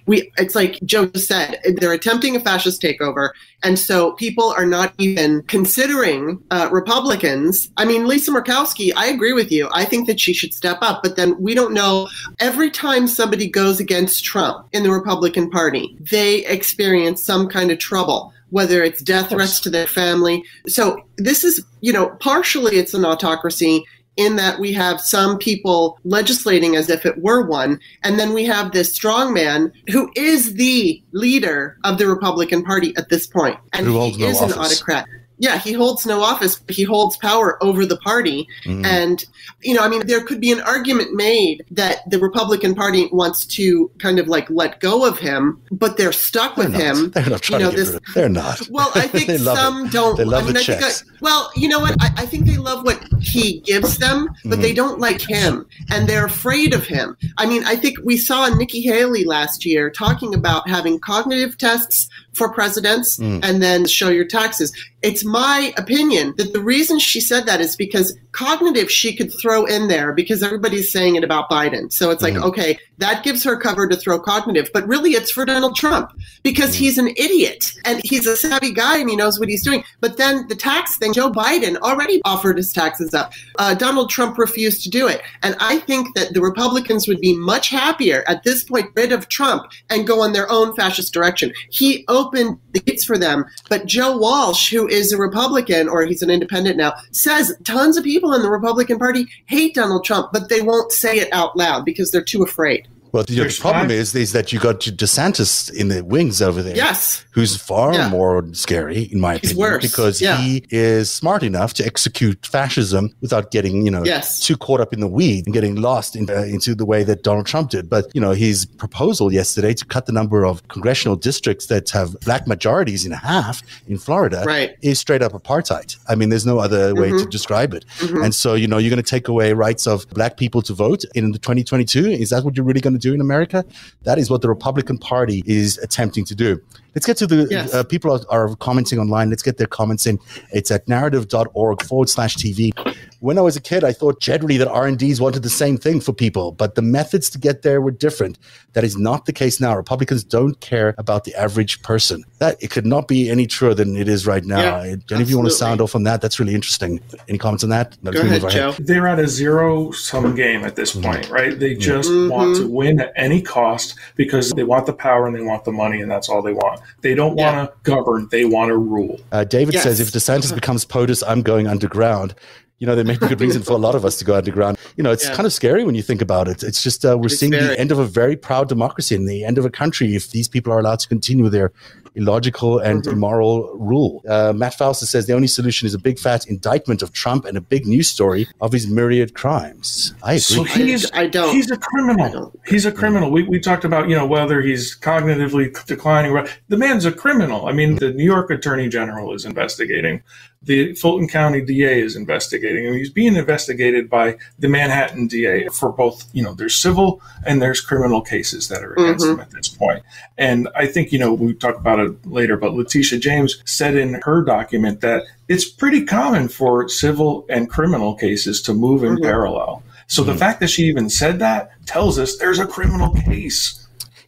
[0.06, 3.30] we it's like Joe said, they're attempting a fascist takeover,
[3.62, 7.70] and so people are not even considering uh, Republicans.
[7.76, 9.68] I mean, Lisa Murkowski, I agree with you.
[9.72, 12.08] I think that she should step up, but then we don't know.
[12.40, 17.78] Every time somebody goes against Trump in the Republican Party, they experience some kind of
[17.78, 20.44] trouble whether it's death threats to their family.
[20.66, 23.82] So this is, you know, partially it's an autocracy
[24.16, 28.44] in that we have some people legislating as if it were one, and then we
[28.44, 33.58] have this strong man who is the leader of the Republican Party at this point,
[33.72, 35.06] and who he is an autocrat.
[35.42, 38.46] Yeah, he holds no office, but he holds power over the party.
[38.64, 38.86] Mm.
[38.86, 39.24] And,
[39.60, 43.44] you know, I mean, there could be an argument made that the Republican Party wants
[43.46, 46.80] to kind of like let go of him, but they're stuck they're with not.
[46.80, 47.10] him.
[47.22, 48.60] They're not trying you know, to get this, rid of They're not.
[48.70, 49.92] Well, I think some it.
[49.92, 50.16] don't.
[50.16, 51.02] They love I mean, the I checks.
[51.02, 51.96] I, well, you know what?
[52.00, 54.62] I, I, think they love what he gives them, but mm.
[54.62, 57.16] they don't like him, and they're afraid of him.
[57.36, 62.08] I mean, I think we saw Nikki Haley last year talking about having cognitive tests
[62.34, 63.40] for presidents mm.
[63.42, 64.72] and then show your taxes.
[65.02, 69.64] It's my opinion that the reason she said that is because cognitive she could throw
[69.64, 71.92] in there because everybody's saying it about Biden.
[71.92, 72.42] So it's like, mm.
[72.42, 76.10] okay, that gives her cover to throw cognitive, but really it's for Donald Trump
[76.42, 76.78] because mm.
[76.78, 79.84] he's an idiot and he's a savvy guy and he knows what he's doing.
[80.00, 83.32] But then the tax thing, Joe Biden already offered his taxes up.
[83.58, 85.20] Uh, Donald Trump refused to do it.
[85.42, 89.28] And I think that the Republicans would be much happier at this point rid of
[89.28, 91.52] Trump and go in their own fascist direction.
[91.70, 93.44] He the gates for them.
[93.68, 98.04] But Joe Walsh, who is a Republican or he's an independent now, says tons of
[98.04, 101.84] people in the Republican Party hate Donald Trump, but they won't say it out loud
[101.84, 102.86] because they're too afraid.
[103.12, 106.74] Well, the, the problem is, is that you got DeSantis in the wings over there.
[106.74, 107.26] Yes.
[107.32, 108.08] Who's far yeah.
[108.08, 109.90] more scary, in my He's opinion, worse.
[109.90, 110.36] because yeah.
[110.36, 114.40] he is smart enough to execute fascism without getting, you know, yes.
[114.40, 117.22] too caught up in the weed and getting lost in, uh, into the way that
[117.22, 117.88] Donald Trump did.
[117.88, 122.18] But, you know, his proposal yesterday to cut the number of congressional districts that have
[122.20, 124.76] black majorities in half in Florida right.
[124.82, 125.96] is straight up apartheid.
[126.08, 127.24] I mean, there's no other way mm-hmm.
[127.24, 127.86] to describe it.
[127.98, 128.24] Mm-hmm.
[128.24, 131.04] And so, you know, you're going to take away rights of black people to vote
[131.14, 132.06] in the 2022.
[132.06, 133.64] Is that what you're really going to do in America?
[134.02, 136.60] That is what the Republican Party is attempting to do.
[136.94, 137.72] Let's get to the yes.
[137.72, 139.30] uh, people are, are, commenting online.
[139.30, 140.18] Let's get their comments in.
[140.52, 142.72] It's at narativ.org forward slash TV.
[143.20, 146.12] When I was a kid, I thought generally that R&Ds wanted the same thing for
[146.12, 148.36] people, but the methods to get there were different.
[148.72, 149.76] That is not the case now.
[149.76, 152.24] Republicans don't care about the average person.
[152.40, 154.82] That it could not be any truer than it is right now.
[154.82, 156.20] Yeah, Any of you want to sound off on that?
[156.20, 157.00] That's really interesting.
[157.28, 157.96] Any comments on that?
[158.02, 158.74] Go ahead, Joe.
[158.78, 161.10] They're at a zero sum game at this mm-hmm.
[161.10, 161.58] point, right?
[161.58, 162.30] They just mm-hmm.
[162.30, 165.72] want to win at any cost because they want the power and they want the
[165.72, 166.80] money, and that's all they want.
[167.00, 167.80] They don't want to yeah.
[167.82, 169.20] govern; they want to rule.
[169.30, 169.82] Uh, David yes.
[169.82, 172.34] says, "If DeSantis becomes POTUS, I'm going underground."
[172.82, 174.76] You know, there may be good reason for a lot of us to go underground.
[174.96, 175.36] You know, it's yeah.
[175.36, 176.64] kind of scary when you think about it.
[176.64, 177.68] It's just uh, we're it's seeing scary.
[177.68, 180.48] the end of a very proud democracy and the end of a country if these
[180.48, 181.70] people are allowed to continue their
[182.16, 183.12] illogical and mm-hmm.
[183.12, 184.20] immoral rule.
[184.28, 187.56] Uh, Matt Fausta says the only solution is a big fat indictment of Trump and
[187.56, 190.12] a big news story of his myriad crimes.
[190.24, 190.40] I agree.
[190.40, 191.54] So he's, I, I don't.
[191.54, 192.52] He's a criminal.
[192.66, 193.30] He's a criminal.
[193.30, 196.48] We, we talked about, you know, whether he's cognitively declining.
[196.68, 197.66] The man's a criminal.
[197.66, 200.24] I mean, the New York Attorney General is investigating.
[200.64, 202.86] The Fulton County DA is investigating.
[202.86, 207.20] I mean, he's being investigated by the Manhattan DA for both, you know, there's civil
[207.44, 209.34] and there's criminal cases that are against mm-hmm.
[209.34, 210.04] him at this point.
[210.38, 214.20] And I think, you know, we talk about it later, but Letitia James said in
[214.24, 219.24] her document that it's pretty common for civil and criminal cases to move in mm-hmm.
[219.24, 219.82] parallel.
[220.06, 220.32] So mm-hmm.
[220.32, 223.81] the fact that she even said that tells us there's a criminal case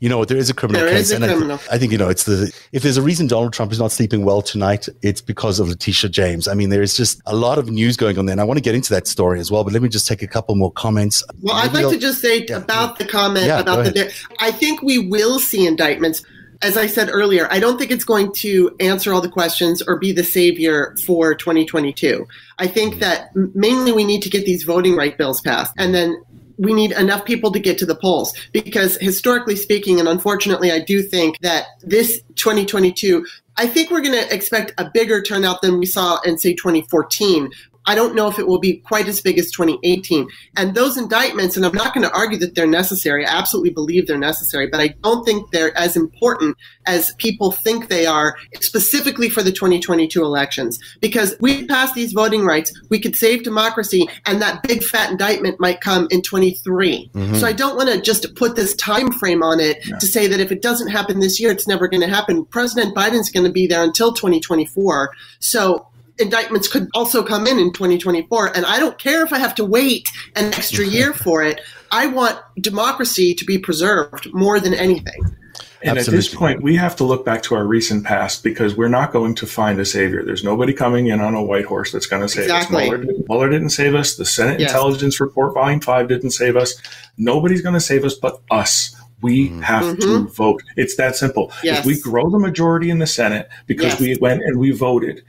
[0.04, 1.10] you know, there is a criminal there case.
[1.10, 1.58] and criminal.
[1.70, 3.90] I, I, think, you know, it's the, if there's a reason Donald Trump is not
[3.90, 6.46] sleeping well tonight, it's because of Letitia James.
[6.46, 8.34] I mean, there's just a lot of news going on there.
[8.34, 10.20] And I want to get into that story as well, but let me just take
[10.20, 11.24] a couple more comments.
[11.40, 14.12] Well, Maybe I'd like I'll, to just say yeah, about the comment yeah, about the,
[14.40, 16.22] I think we will see indictments
[16.62, 19.98] as I said earlier, I don't think it's going to answer all the questions or
[19.98, 22.26] be the savior for 2022.
[22.58, 22.98] I think mm.
[23.00, 26.22] that mainly we need to get these voting right bills passed and then
[26.58, 28.34] we need enough people to get to the polls.
[28.52, 34.12] Because historically speaking and unfortunately i do think that this 2022 i think we're going
[34.12, 37.50] to expect a bigger turnout than we saw in say 2014
[37.86, 40.28] I don't know if it will be quite as big as 2018.
[40.56, 43.26] And those indictments, and I'm not going to argue that they're necessary.
[43.26, 47.88] I absolutely believe they're necessary, but I don't think they're as important as people think
[47.88, 50.78] they are, specifically for the 2022 elections.
[51.00, 55.60] Because we pass these voting rights, we could save democracy, and that big fat indictment
[55.60, 57.10] might come in 23.
[57.12, 57.34] Mm-hmm.
[57.34, 59.98] So I don't want to just put this time frame on it yeah.
[59.98, 62.44] to say that if it doesn't happen this year, it's never going to happen.
[62.46, 65.10] President Biden's going to be there until 2024.
[65.40, 65.86] So
[66.18, 68.56] indictments could also come in in 2024.
[68.56, 71.60] And I don't care if I have to wait an extra year for it.
[71.90, 75.36] I want democracy to be preserved more than anything.
[75.84, 76.16] And Absolutely.
[76.16, 79.12] at this point, we have to look back to our recent past because we're not
[79.12, 80.24] going to find a savior.
[80.24, 82.84] There's nobody coming in on a white horse that's going to save exactly.
[82.84, 82.90] us.
[82.90, 84.16] Mueller, Mueller, didn't save us.
[84.16, 84.70] The Senate yes.
[84.70, 86.74] Intelligence Report, Volume 5, didn't save us.
[87.18, 88.96] Nobody's going to save us but us.
[89.20, 89.60] We mm-hmm.
[89.60, 90.24] have mm-hmm.
[90.26, 90.62] to vote.
[90.76, 91.52] It's that simple.
[91.62, 91.80] Yes.
[91.80, 94.00] If we grow the majority in the Senate because yes.
[94.00, 95.22] we went and we voted,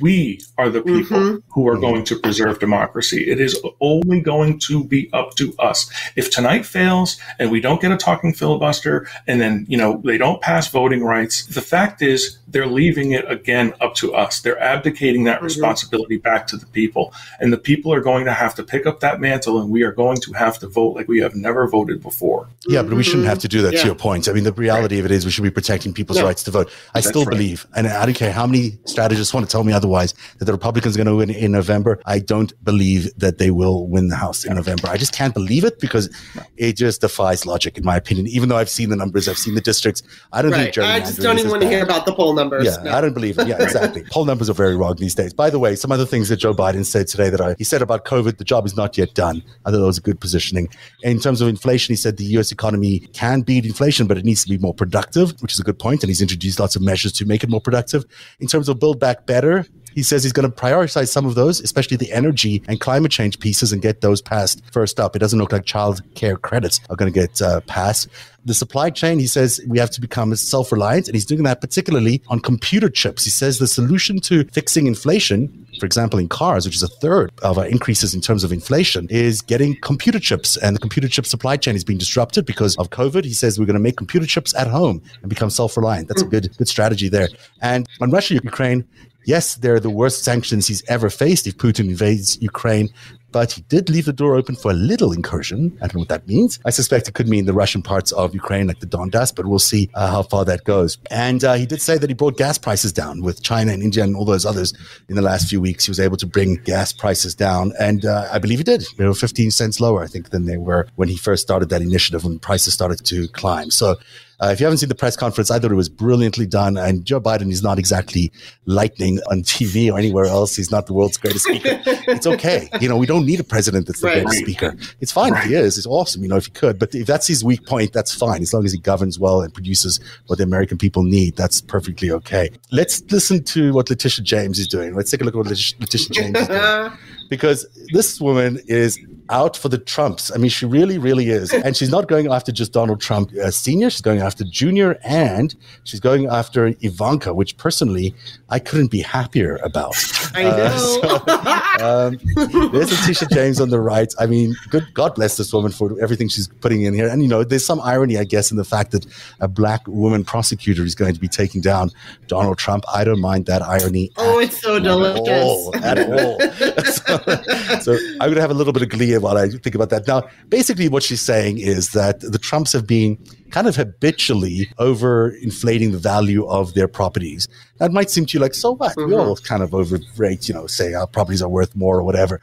[0.00, 1.52] we are the people mm-hmm.
[1.52, 3.30] who are going to preserve democracy.
[3.30, 5.90] It is only going to be up to us.
[6.16, 10.18] If tonight fails and we don't get a talking filibuster and then, you know, they
[10.18, 14.40] don't pass voting rights, the fact is they're leaving it again up to us.
[14.40, 15.44] They're abdicating that mm-hmm.
[15.44, 17.12] responsibility back to the people.
[17.40, 19.92] And the people are going to have to pick up that mantle and we are
[19.92, 22.48] going to have to vote like we have never voted before.
[22.66, 23.80] Yeah, but we shouldn't have to do that yeah.
[23.80, 24.28] to your point.
[24.28, 25.00] I mean, the reality right.
[25.00, 26.24] of it is we should be protecting people's no.
[26.24, 26.68] rights to vote.
[26.94, 27.30] I That's still right.
[27.30, 30.52] believe, and I don't care how many strategists want to tell me otherwise, that the
[30.52, 32.00] Republicans are going to win in November.
[32.06, 34.88] I don't believe that they will win the House in November.
[34.88, 36.08] I just can't believe it because
[36.56, 38.26] it just defies logic, in my opinion.
[38.26, 40.02] Even though I've seen the numbers, I've seen the districts.
[40.32, 40.74] I don't right.
[40.74, 42.64] think I just don't even want to hear about the poll numbers.
[42.64, 42.92] Yeah, no.
[42.92, 43.48] I don't believe it.
[43.48, 44.04] Yeah, exactly.
[44.10, 45.32] poll numbers are very wrong these days.
[45.32, 47.82] By the way, some other things that Joe Biden said today that I, he said
[47.82, 49.42] about COVID, the job is not yet done.
[49.64, 50.68] I thought that was a good positioning.
[51.02, 52.52] In terms of inflation, he said the U.S.
[52.52, 55.78] economy can beat inflation, but it needs to be more productive, which is a good
[55.78, 56.02] point.
[56.02, 58.04] And he's introduced lots of measures to make it more productive.
[58.40, 61.58] In terms of build back better, he says he's going to prioritize some of those,
[61.60, 65.16] especially the energy and climate change pieces, and get those passed first up.
[65.16, 68.08] It doesn't look like child care credits are going to get uh, passed.
[68.44, 71.62] The supply chain, he says, we have to become self reliant, and he's doing that
[71.62, 73.24] particularly on computer chips.
[73.24, 77.32] He says the solution to fixing inflation, for example, in cars, which is a third
[77.42, 80.58] of our increases in terms of inflation, is getting computer chips.
[80.58, 83.24] And the computer chip supply chain is being disrupted because of COVID.
[83.24, 86.08] He says we're going to make computer chips at home and become self reliant.
[86.08, 87.30] That's a good, good strategy there.
[87.62, 88.86] And on Russia, Ukraine,
[89.26, 92.90] Yes, they're the worst sanctions he's ever faced if Putin invades Ukraine,
[93.32, 95.76] but he did leave the door open for a little incursion.
[95.82, 96.60] I don't know what that means.
[96.64, 99.58] I suspect it could mean the Russian parts of Ukraine, like the Donbass, but we'll
[99.58, 100.96] see uh, how far that goes.
[101.10, 104.04] And uh, he did say that he brought gas prices down with China and India
[104.04, 104.72] and all those others
[105.08, 105.86] in the last few weeks.
[105.86, 108.84] He was able to bring gas prices down, and uh, I believe he did.
[108.96, 111.82] They were 15 cents lower, I think, than they were when he first started that
[111.82, 113.72] initiative when prices started to climb.
[113.72, 113.96] So
[114.40, 116.76] uh, if you haven't seen the press conference, I thought it was brilliantly done.
[116.76, 118.30] And Joe Biden is not exactly
[118.66, 120.56] lightning on TV or anywhere else.
[120.56, 121.80] He's not the world's greatest speaker.
[121.86, 122.68] it's okay.
[122.80, 124.22] You know, we don't need a president that's the right.
[124.24, 124.76] greatest speaker.
[125.00, 125.44] It's fine right.
[125.44, 125.78] if he is.
[125.78, 126.78] It's awesome, you know, if he could.
[126.78, 128.42] But if that's his weak point, that's fine.
[128.42, 132.10] As long as he governs well and produces what the American people need, that's perfectly
[132.10, 132.50] okay.
[132.70, 134.94] Let's listen to what Letitia James is doing.
[134.94, 136.92] Let's take a look at what Letitia James is doing.
[137.28, 138.98] Because this woman is
[139.30, 140.30] out for the Trumps.
[140.32, 141.52] I mean, she really, really is.
[141.52, 145.54] And she's not going after just Donald Trump uh, Sr., she's going after Junior, and
[145.84, 148.14] she's going after Ivanka, which personally
[148.48, 149.94] I couldn't be happier about.
[150.34, 150.76] I uh, know.
[150.76, 154.12] So, um, there's Letitia James on the right.
[154.18, 157.08] I mean, good God bless this woman for everything she's putting in here.
[157.08, 159.06] And, you know, there's some irony, I guess, in the fact that
[159.40, 161.90] a black woman prosecutor is going to be taking down
[162.28, 162.84] Donald Trump.
[162.92, 164.12] I don't mind that irony.
[164.16, 165.28] Oh, it's so delicious.
[165.28, 166.40] All, at all.
[166.84, 167.15] so,
[167.80, 170.06] so I'm going to have a little bit of glee while I think about that.
[170.06, 173.16] Now, basically, what she's saying is that the Trumps have been
[173.50, 177.48] kind of habitually over inflating the value of their properties.
[177.78, 178.96] That might seem to you like, so what?
[178.96, 179.10] Mm-hmm.
[179.10, 182.40] We all kind of overrate, you know, say our properties are worth more or whatever.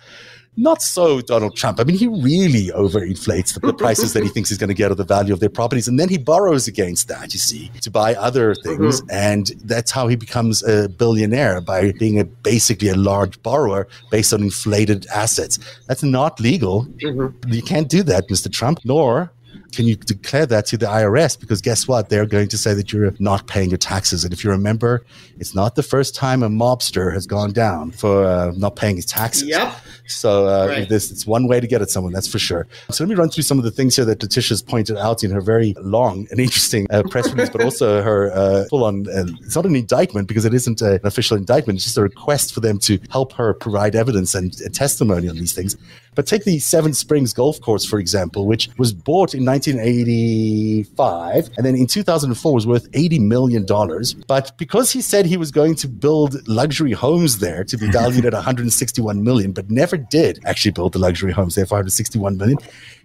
[0.55, 1.79] Not so Donald Trump.
[1.79, 4.91] I mean, he really overinflates the, the prices that he thinks he's going to get
[4.91, 5.87] of the value of their properties.
[5.87, 9.01] And then he borrows against that, you see, to buy other things.
[9.01, 9.11] Mm-hmm.
[9.11, 14.33] And that's how he becomes a billionaire by being a, basically a large borrower based
[14.33, 15.57] on inflated assets.
[15.87, 16.85] That's not legal.
[16.85, 17.51] Mm-hmm.
[17.51, 18.51] You can't do that, Mr.
[18.51, 19.31] Trump, nor
[19.73, 21.39] can you declare that to the IRS?
[21.39, 22.09] Because guess what?
[22.09, 24.23] They're going to say that you're not paying your taxes.
[24.23, 25.03] And if you remember,
[25.39, 29.05] it's not the first time a mobster has gone down for uh, not paying his
[29.05, 29.47] taxes.
[29.47, 29.73] Yep.
[30.07, 30.89] So uh, right.
[30.89, 32.67] this it's one way to get at someone, that's for sure.
[32.91, 35.31] So let me run through some of the things here that Letitia's pointed out in
[35.31, 39.07] her very long and interesting uh, press release, but also her uh, full-on.
[39.07, 41.77] Uh, it's not an indictment because it isn't an official indictment.
[41.77, 45.53] It's just a request for them to help her provide evidence and testimony on these
[45.53, 45.77] things.
[46.15, 51.65] But take the Seven Springs Golf Course, for example, which was bought in 1985 and
[51.65, 53.65] then in 2004 was worth $80 million.
[54.27, 58.25] But because he said he was going to build luxury homes there to be valued
[58.25, 62.57] at 161 million, but never did actually build the luxury homes there for 161 million,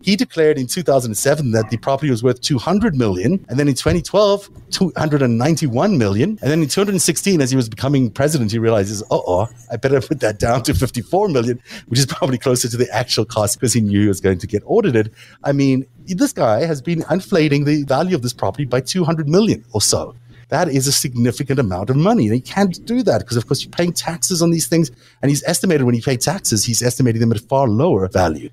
[0.02, 3.44] he declared in 2007 that the property was worth 200 million.
[3.48, 6.30] And then in 2012, 291 million.
[6.30, 10.00] And then in 2016, as he was becoming president, he realizes, uh oh, I better
[10.00, 13.72] put that down to 54 million, which is probably closer to the actual cost because
[13.72, 15.12] he knew he was going to get audited.
[15.44, 19.64] I mean, this guy has been inflating the value of this property by 200 million
[19.72, 20.14] or so.
[20.48, 22.26] That is a significant amount of money.
[22.26, 24.90] And he can't do that because, of course, you're paying taxes on these things.
[25.20, 28.50] And he's estimated when he paid taxes, he's estimating them at a far lower value.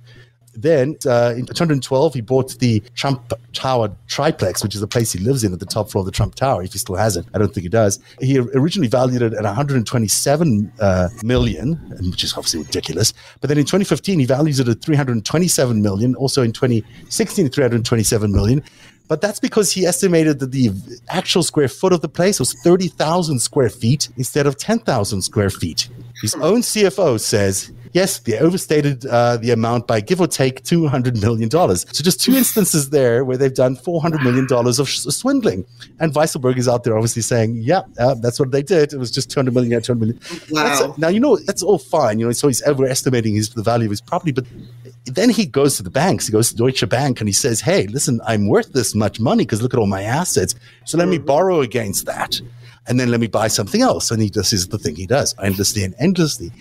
[0.55, 5.19] Then uh, in 2012, he bought the Trump Tower triplex, which is the place he
[5.19, 7.25] lives in at the top floor of the Trump Tower, if he still has it.
[7.33, 7.99] I don't think he does.
[8.19, 11.75] He originally valued it at 127 uh, million,
[12.09, 13.13] which is obviously ridiculous.
[13.41, 16.15] But then in 2015, he values it at 327 million.
[16.15, 18.63] Also in 2016, 327 million.
[19.07, 20.71] But that's because he estimated that the
[21.09, 25.89] actual square foot of the place was 30,000 square feet instead of 10,000 square feet.
[26.21, 31.21] His own CFO says yes, they overstated uh, the amount by give or take $200
[31.21, 31.49] million.
[31.49, 35.65] So just two instances there where they've done $400 million of sh- swindling.
[36.01, 38.91] And Weisselberg is out there obviously saying, yeah, uh, that's what they did.
[38.91, 40.19] It was just 200 million, 200 million.
[40.51, 40.93] Wow.
[40.97, 42.19] Now, you know, that's all fine.
[42.19, 44.45] You know, so he's overestimating his, the value of his property, but
[45.05, 46.27] then he goes to the banks.
[46.27, 49.45] He goes to Deutsche Bank and he says, Hey, listen, I'm worth this much money
[49.45, 50.53] because look at all my assets.
[50.83, 51.27] So let me mm-hmm.
[51.27, 52.41] borrow against that
[52.87, 54.11] and then let me buy something else.
[54.11, 56.51] And he this is the thing he does endlessly and endlessly.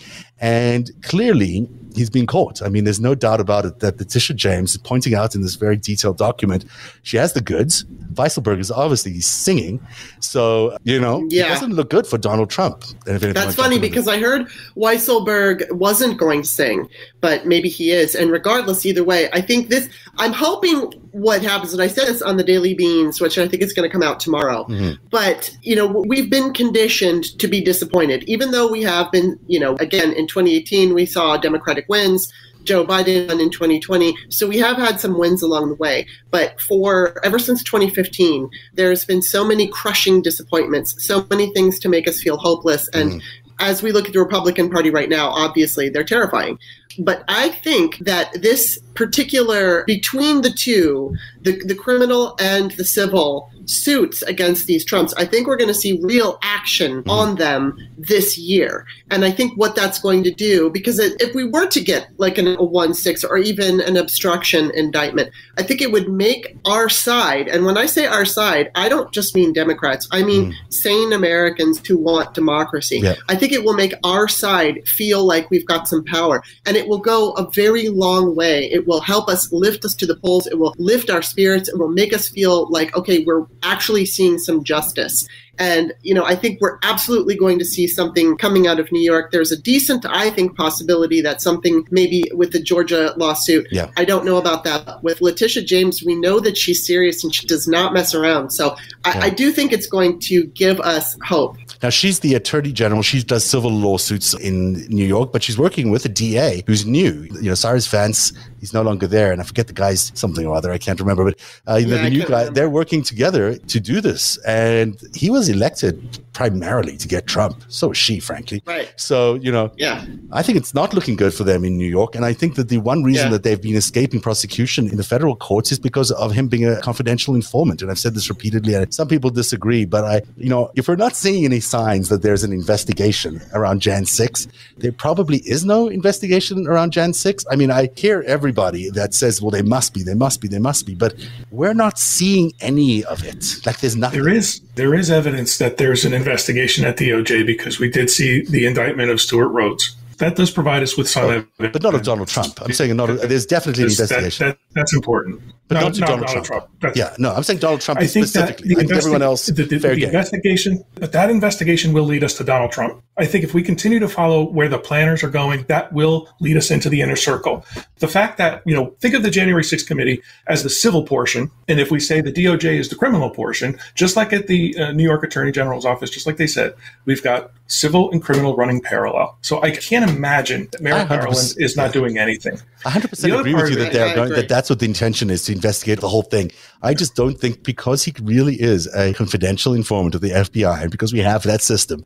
[0.41, 2.61] And clearly, he's been caught.
[2.61, 5.55] I mean, there's no doubt about it that Letitia James is pointing out in this
[5.55, 6.65] very detailed document,
[7.03, 7.85] she has the goods.
[8.15, 9.85] Weisselberg is obviously singing.
[10.21, 11.47] So, you know, yeah.
[11.47, 12.85] it doesn't look good for Donald Trump.
[13.05, 16.89] That's funny because I heard Weisselberg wasn't going to sing,
[17.21, 18.15] but maybe he is.
[18.15, 22.23] And regardless, either way, I think this, I'm hoping what happens, and I said this
[22.23, 24.65] on the Daily Beans, which I think is going to come out tomorrow.
[24.65, 25.05] Mm-hmm.
[25.11, 29.61] But, you know, we've been conditioned to be disappointed, even though we have been, you
[29.61, 32.33] know, again, in 2018, we saw Democratic wins.
[32.65, 34.17] Joe Biden in 2020.
[34.31, 36.07] So we have had some wins along the way.
[36.31, 41.91] But for ever since 2015, there's been so many crushing disappointments, so many things to
[41.91, 42.89] make us feel hopeless.
[42.95, 43.23] And mm.
[43.61, 46.59] as we look at the Republican Party right now, obviously they're terrifying.
[46.99, 53.51] But I think that this particular, between the two, the, the criminal and the civil,
[53.67, 57.11] suits against these Trumps, I think we're going to see real action mm-hmm.
[57.11, 58.87] on them this year.
[59.11, 62.39] And I think what that's going to do, because if we were to get like
[62.39, 66.89] an, a 1 6 or even an obstruction indictment, I think it would make our
[66.89, 70.73] side, and when I say our side, I don't just mean Democrats, I mean mm.
[70.73, 72.99] sane Americans who want democracy.
[72.99, 73.15] Yeah.
[73.29, 76.43] I think it will make our side feel like we've got some power.
[76.67, 78.71] And it will go a very long way.
[78.71, 80.47] It will help us lift us to the polls.
[80.47, 81.69] It will lift our spirits.
[81.69, 85.27] It will make us feel like, okay, we're actually seeing some justice.
[85.59, 89.01] And, you know, I think we're absolutely going to see something coming out of New
[89.01, 89.31] York.
[89.31, 93.69] There's a decent, I think, possibility that something maybe with the Georgia lawsuit.
[93.71, 93.91] Yeah.
[93.97, 95.03] I don't know about that.
[95.03, 98.51] With Letitia James, we know that she's serious and she does not mess around.
[98.51, 99.25] So I, yeah.
[99.27, 101.57] I do think it's going to give us hope.
[101.83, 103.03] Now, she's the attorney general.
[103.03, 107.29] She does civil lawsuits in New York, but she's working with a DA who's new.
[107.35, 108.33] You know, Cyrus Vance
[108.65, 110.73] he's no longer there, and I forget the guy's something or other.
[110.73, 111.37] I can't remember, but
[111.69, 112.41] uh, yeah, the new guy.
[112.41, 112.55] Remember.
[112.55, 115.95] They're working together to do this, and he was elected
[116.35, 117.65] primarily to get Trump.
[117.69, 118.63] So is she, frankly.
[118.67, 118.93] Right.
[118.97, 122.15] So you know, yeah, I think it's not looking good for them in New York,
[122.15, 123.33] and I think that the one reason yeah.
[123.33, 126.81] that they've been escaping prosecution in the federal courts is because of him being a
[126.81, 127.81] confidential informant.
[127.83, 130.97] And I've said this repeatedly, and some people disagree, but I, you know, if we're
[130.97, 135.89] not seeing any signs that there's an investigation around Jan 6, there probably is no
[135.89, 137.45] investigation around Jan 6.
[137.51, 140.59] I mean, I hear everybody that says, well, they must be, they must be, they
[140.59, 140.95] must be.
[140.95, 141.15] But
[141.51, 143.45] we're not seeing any of it.
[143.65, 144.23] Like there's nothing.
[144.23, 148.45] There is there is evidence that there's an investigation at DOJ because we did see
[148.45, 149.97] the indictment of Stewart Rhodes.
[150.19, 151.73] That does provide us with some evidence.
[151.73, 152.61] But not of Donald Trump.
[152.63, 154.47] I'm saying not, there's definitely an investigation.
[154.47, 156.81] That, that, that's important but not, not, not Donald, Donald, Trump.
[156.81, 156.97] Trump.
[156.97, 158.69] Yeah, no, I'm saying Donald Trump I think specifically.
[158.69, 162.05] That the I think everyone else, the, the, fair the investigation, but that investigation will
[162.05, 163.03] lead us to Donald Trump.
[163.17, 166.57] I think if we continue to follow where the planners are going, that will lead
[166.57, 167.65] us into the inner circle.
[167.99, 171.51] The fact that, you know, think of the January 6th committee as the civil portion.
[171.69, 174.93] And if we say the DOJ is the criminal portion, just like at the uh,
[174.93, 178.81] New York Attorney General's office, just like they said, we've got civil and criminal running
[178.81, 179.39] parallel.
[179.43, 182.59] So I can't imagine that Merrick Garland is not doing anything.
[182.85, 186.01] 100% agree with you that they're going, that that's what the intention is to investigate
[186.01, 186.51] the whole thing.
[186.83, 190.91] I just don't think because he really is a confidential informant of the FBI and
[190.91, 192.05] because we have that system,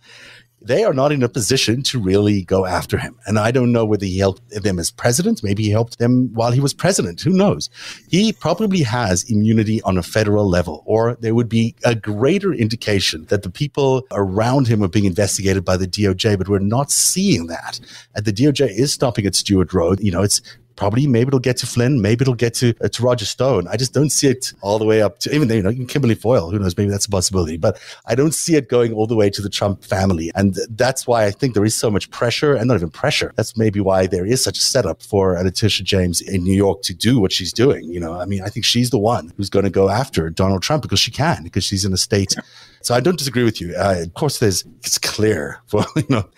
[0.61, 3.17] they are not in a position to really go after him.
[3.27, 5.43] And I don't know whether he helped them as president.
[5.43, 7.21] Maybe he helped them while he was president.
[7.21, 7.71] Who knows?
[8.09, 13.25] He probably has immunity on a federal level, or there would be a greater indication
[13.27, 17.47] that the people around him are being investigated by the DOJ, but we're not seeing
[17.47, 17.79] that.
[18.15, 20.03] And the DOJ is stopping at Stewart Rhodes.
[20.03, 20.43] You know, it's
[20.79, 23.67] probably maybe it'll get to Flynn, maybe it'll get to uh, to Roger Stone.
[23.67, 26.51] I just don't see it all the way up to even you know Kimberly Foyle.
[26.51, 26.77] Who knows?
[26.77, 29.51] Maybe that's a possibility, but I don't see it going all the way to the
[29.51, 32.91] Trump family, and that's why I think there is so much pressure, and not even
[32.91, 33.33] pressure.
[33.35, 36.95] That's maybe why there is such a setup for Letitia James in New York to
[36.95, 37.85] do what she's doing.
[37.85, 40.63] You know, I mean, I think she's the one who's going to go after Donald
[40.63, 42.37] Trump because she can, because she's in a state.
[42.83, 43.75] So I don't disagree with you.
[43.77, 46.29] Uh, of course, there's it's clear for you know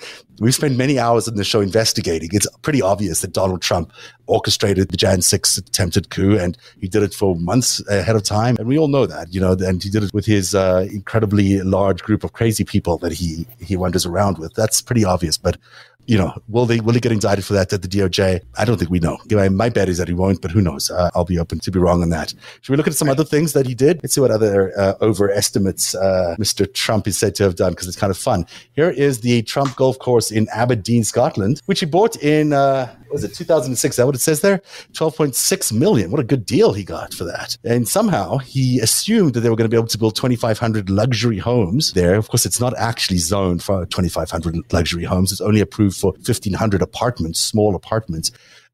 [0.41, 2.30] we've spent many hours in the show investigating.
[2.32, 3.93] It's pretty obvious that Donald Trump
[4.26, 8.57] orchestrated the Jan 6 attempted coup and he did it for months ahead of time.
[8.59, 11.61] And we all know that, you know, and he did it with his uh, incredibly
[11.61, 14.55] large group of crazy people that he, he wanders around with.
[14.55, 15.36] That's pretty obvious.
[15.36, 15.59] But
[16.11, 18.40] you know, will they will he get indicted for that at the DOJ?
[18.58, 19.16] I don't think we know.
[19.48, 20.90] My bet is that he won't, but who knows?
[20.90, 22.34] Uh, I'll be open to be wrong on that.
[22.62, 24.00] Should we look at some other things that he did?
[24.02, 26.66] Let's see what other uh, overestimates uh, Mr.
[26.74, 28.44] Trump is said to have done because it's kind of fun.
[28.72, 33.24] Here is the Trump golf course in Aberdeen, Scotland, which he bought in uh, was
[33.24, 33.92] it 2006?
[33.92, 34.58] Is that what it says there?
[34.92, 36.11] 12.6 million.
[36.11, 37.56] What a good deal he got for that.
[37.64, 41.38] And somehow he assumed that they were going to be able to build 2,500 luxury
[41.38, 42.14] homes there.
[42.14, 45.32] Of course, it's not actually zoned for 2,500 luxury homes.
[45.32, 48.30] It's only approved for 1,500 apartments, small apartments.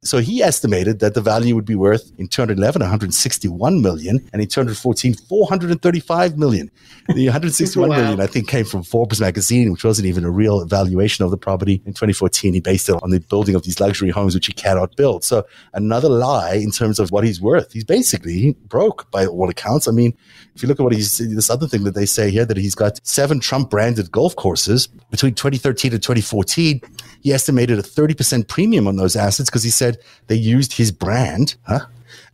[0.07, 4.49] So he estimated that the value would be worth in 211, 161 million, and in
[4.49, 6.71] 214, 435 million.
[7.09, 7.97] The 161 wow.
[7.97, 11.37] million, I think, came from Forbes magazine, which wasn't even a real evaluation of the
[11.37, 11.83] property.
[11.85, 14.97] In 2014, he based it on the building of these luxury homes, which he cannot
[14.97, 15.25] build.
[15.25, 15.45] So
[15.75, 17.73] another lie in terms of what he's worth.
[17.73, 19.89] He's basically broke by all accounts.
[19.89, 20.17] I mean,
[20.57, 22.75] if you look at what he's this other thing that they say here that he's
[22.75, 26.81] got seven Trump branded golf courses between 2013 and 2014.
[27.21, 29.99] He estimated a 30% premium on those assets because he said
[30.29, 31.57] they used his brand.
[31.67, 31.81] Huh?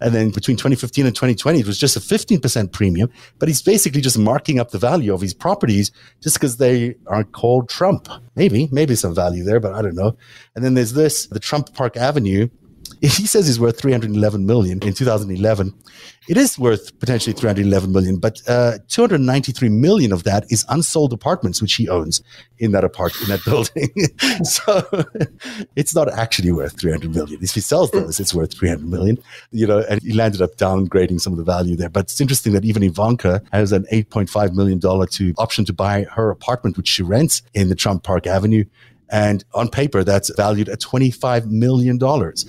[0.01, 3.11] And then between 2015 and 2020, it was just a 15% premium.
[3.41, 7.33] But he's basically just marking up the value of his properties just because they aren't
[7.33, 8.09] called Trump.
[8.37, 10.16] Maybe, maybe some value there, but I don't know.
[10.55, 12.49] And then there's this, the Trump Park Avenue
[13.03, 15.74] he says he's worth 311 million in 2011.
[16.28, 21.61] It is worth potentially 311 million, but uh, 293 million of that is unsold apartments
[21.61, 22.22] which he owns
[22.59, 23.90] in that apartment in that building.
[24.44, 27.42] so it's not actually worth 300 million.
[27.42, 29.18] If he sells those, it's worth 300 million.
[29.50, 31.88] You know, and he landed up downgrading some of the value there.
[31.88, 36.05] But it's interesting that even Ivanka has an 8.5 million dollar to option to buy
[36.12, 38.64] her apartment which she rents in the Trump Park Avenue
[39.11, 42.00] and on paper, that's valued at $25 million.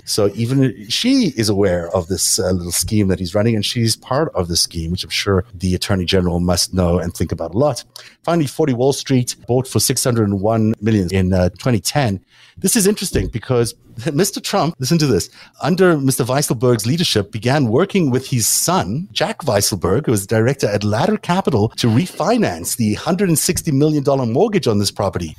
[0.06, 3.96] So even she is aware of this uh, little scheme that he's running, and she's
[3.96, 7.54] part of the scheme, which I'm sure the attorney general must know and think about
[7.54, 7.84] a lot.
[8.22, 12.24] Finally, 40 Wall Street bought for 601 million in uh, 2010.
[12.56, 14.42] This is interesting because Mr.
[14.42, 15.28] Trump, listen to this,
[15.62, 16.24] under Mr.
[16.24, 21.68] Weisselberg's leadership, began working with his son, Jack Weisselberg, who was director at Ladder Capital,
[21.70, 24.02] to refinance the $160 million
[24.32, 25.36] mortgage on this property.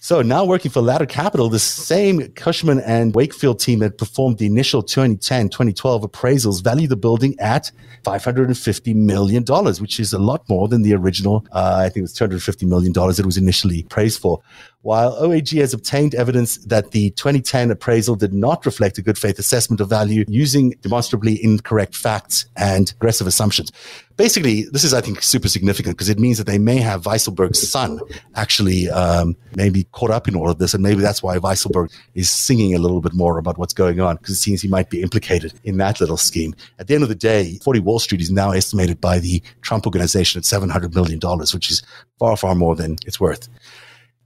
[0.00, 4.46] So now working for Ladder Capital, the same Cushman and Wakefield team that performed the
[4.46, 7.72] initial 2010, 2012 appraisals value the building at
[8.04, 9.44] $550 million,
[9.80, 12.92] which is a lot more than the original, uh, I think it was $250 million
[12.96, 14.40] it was initially praised for.
[14.82, 19.36] While OAG has obtained evidence that the 2010 appraisal did not reflect a good faith
[19.40, 23.72] assessment of value using demonstrably incorrect facts and aggressive assumptions.
[24.16, 27.68] Basically, this is, I think, super significant because it means that they may have Weisselberg's
[27.68, 28.00] son
[28.36, 30.74] actually um, maybe caught up in all of this.
[30.74, 34.16] And maybe that's why Weisselberg is singing a little bit more about what's going on
[34.16, 36.54] because it seems he might be implicated in that little scheme.
[36.78, 39.86] At the end of the day, 40 Wall Street is now estimated by the Trump
[39.86, 41.18] organization at $700 million,
[41.52, 41.82] which is
[42.18, 43.48] far, far more than it's worth.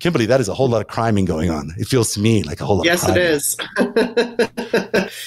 [0.02, 1.72] Kimberly, that is a whole lot of criming going on.
[1.78, 2.86] It feels to me like a whole lot.
[2.86, 3.56] Yes, it is.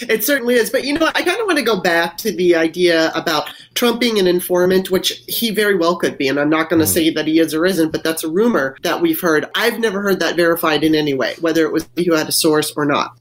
[0.10, 0.70] it certainly is.
[0.70, 4.02] But you know, I kind of want to go back to the idea about Trump
[4.02, 6.28] being an informant, which he very well could be.
[6.28, 6.94] And I'm not going to mm.
[6.94, 9.46] say that he is or isn't, but that's a rumor that we've heard.
[9.56, 12.74] I've never heard that verified in any way, whether it was who had a source
[12.76, 13.18] or not.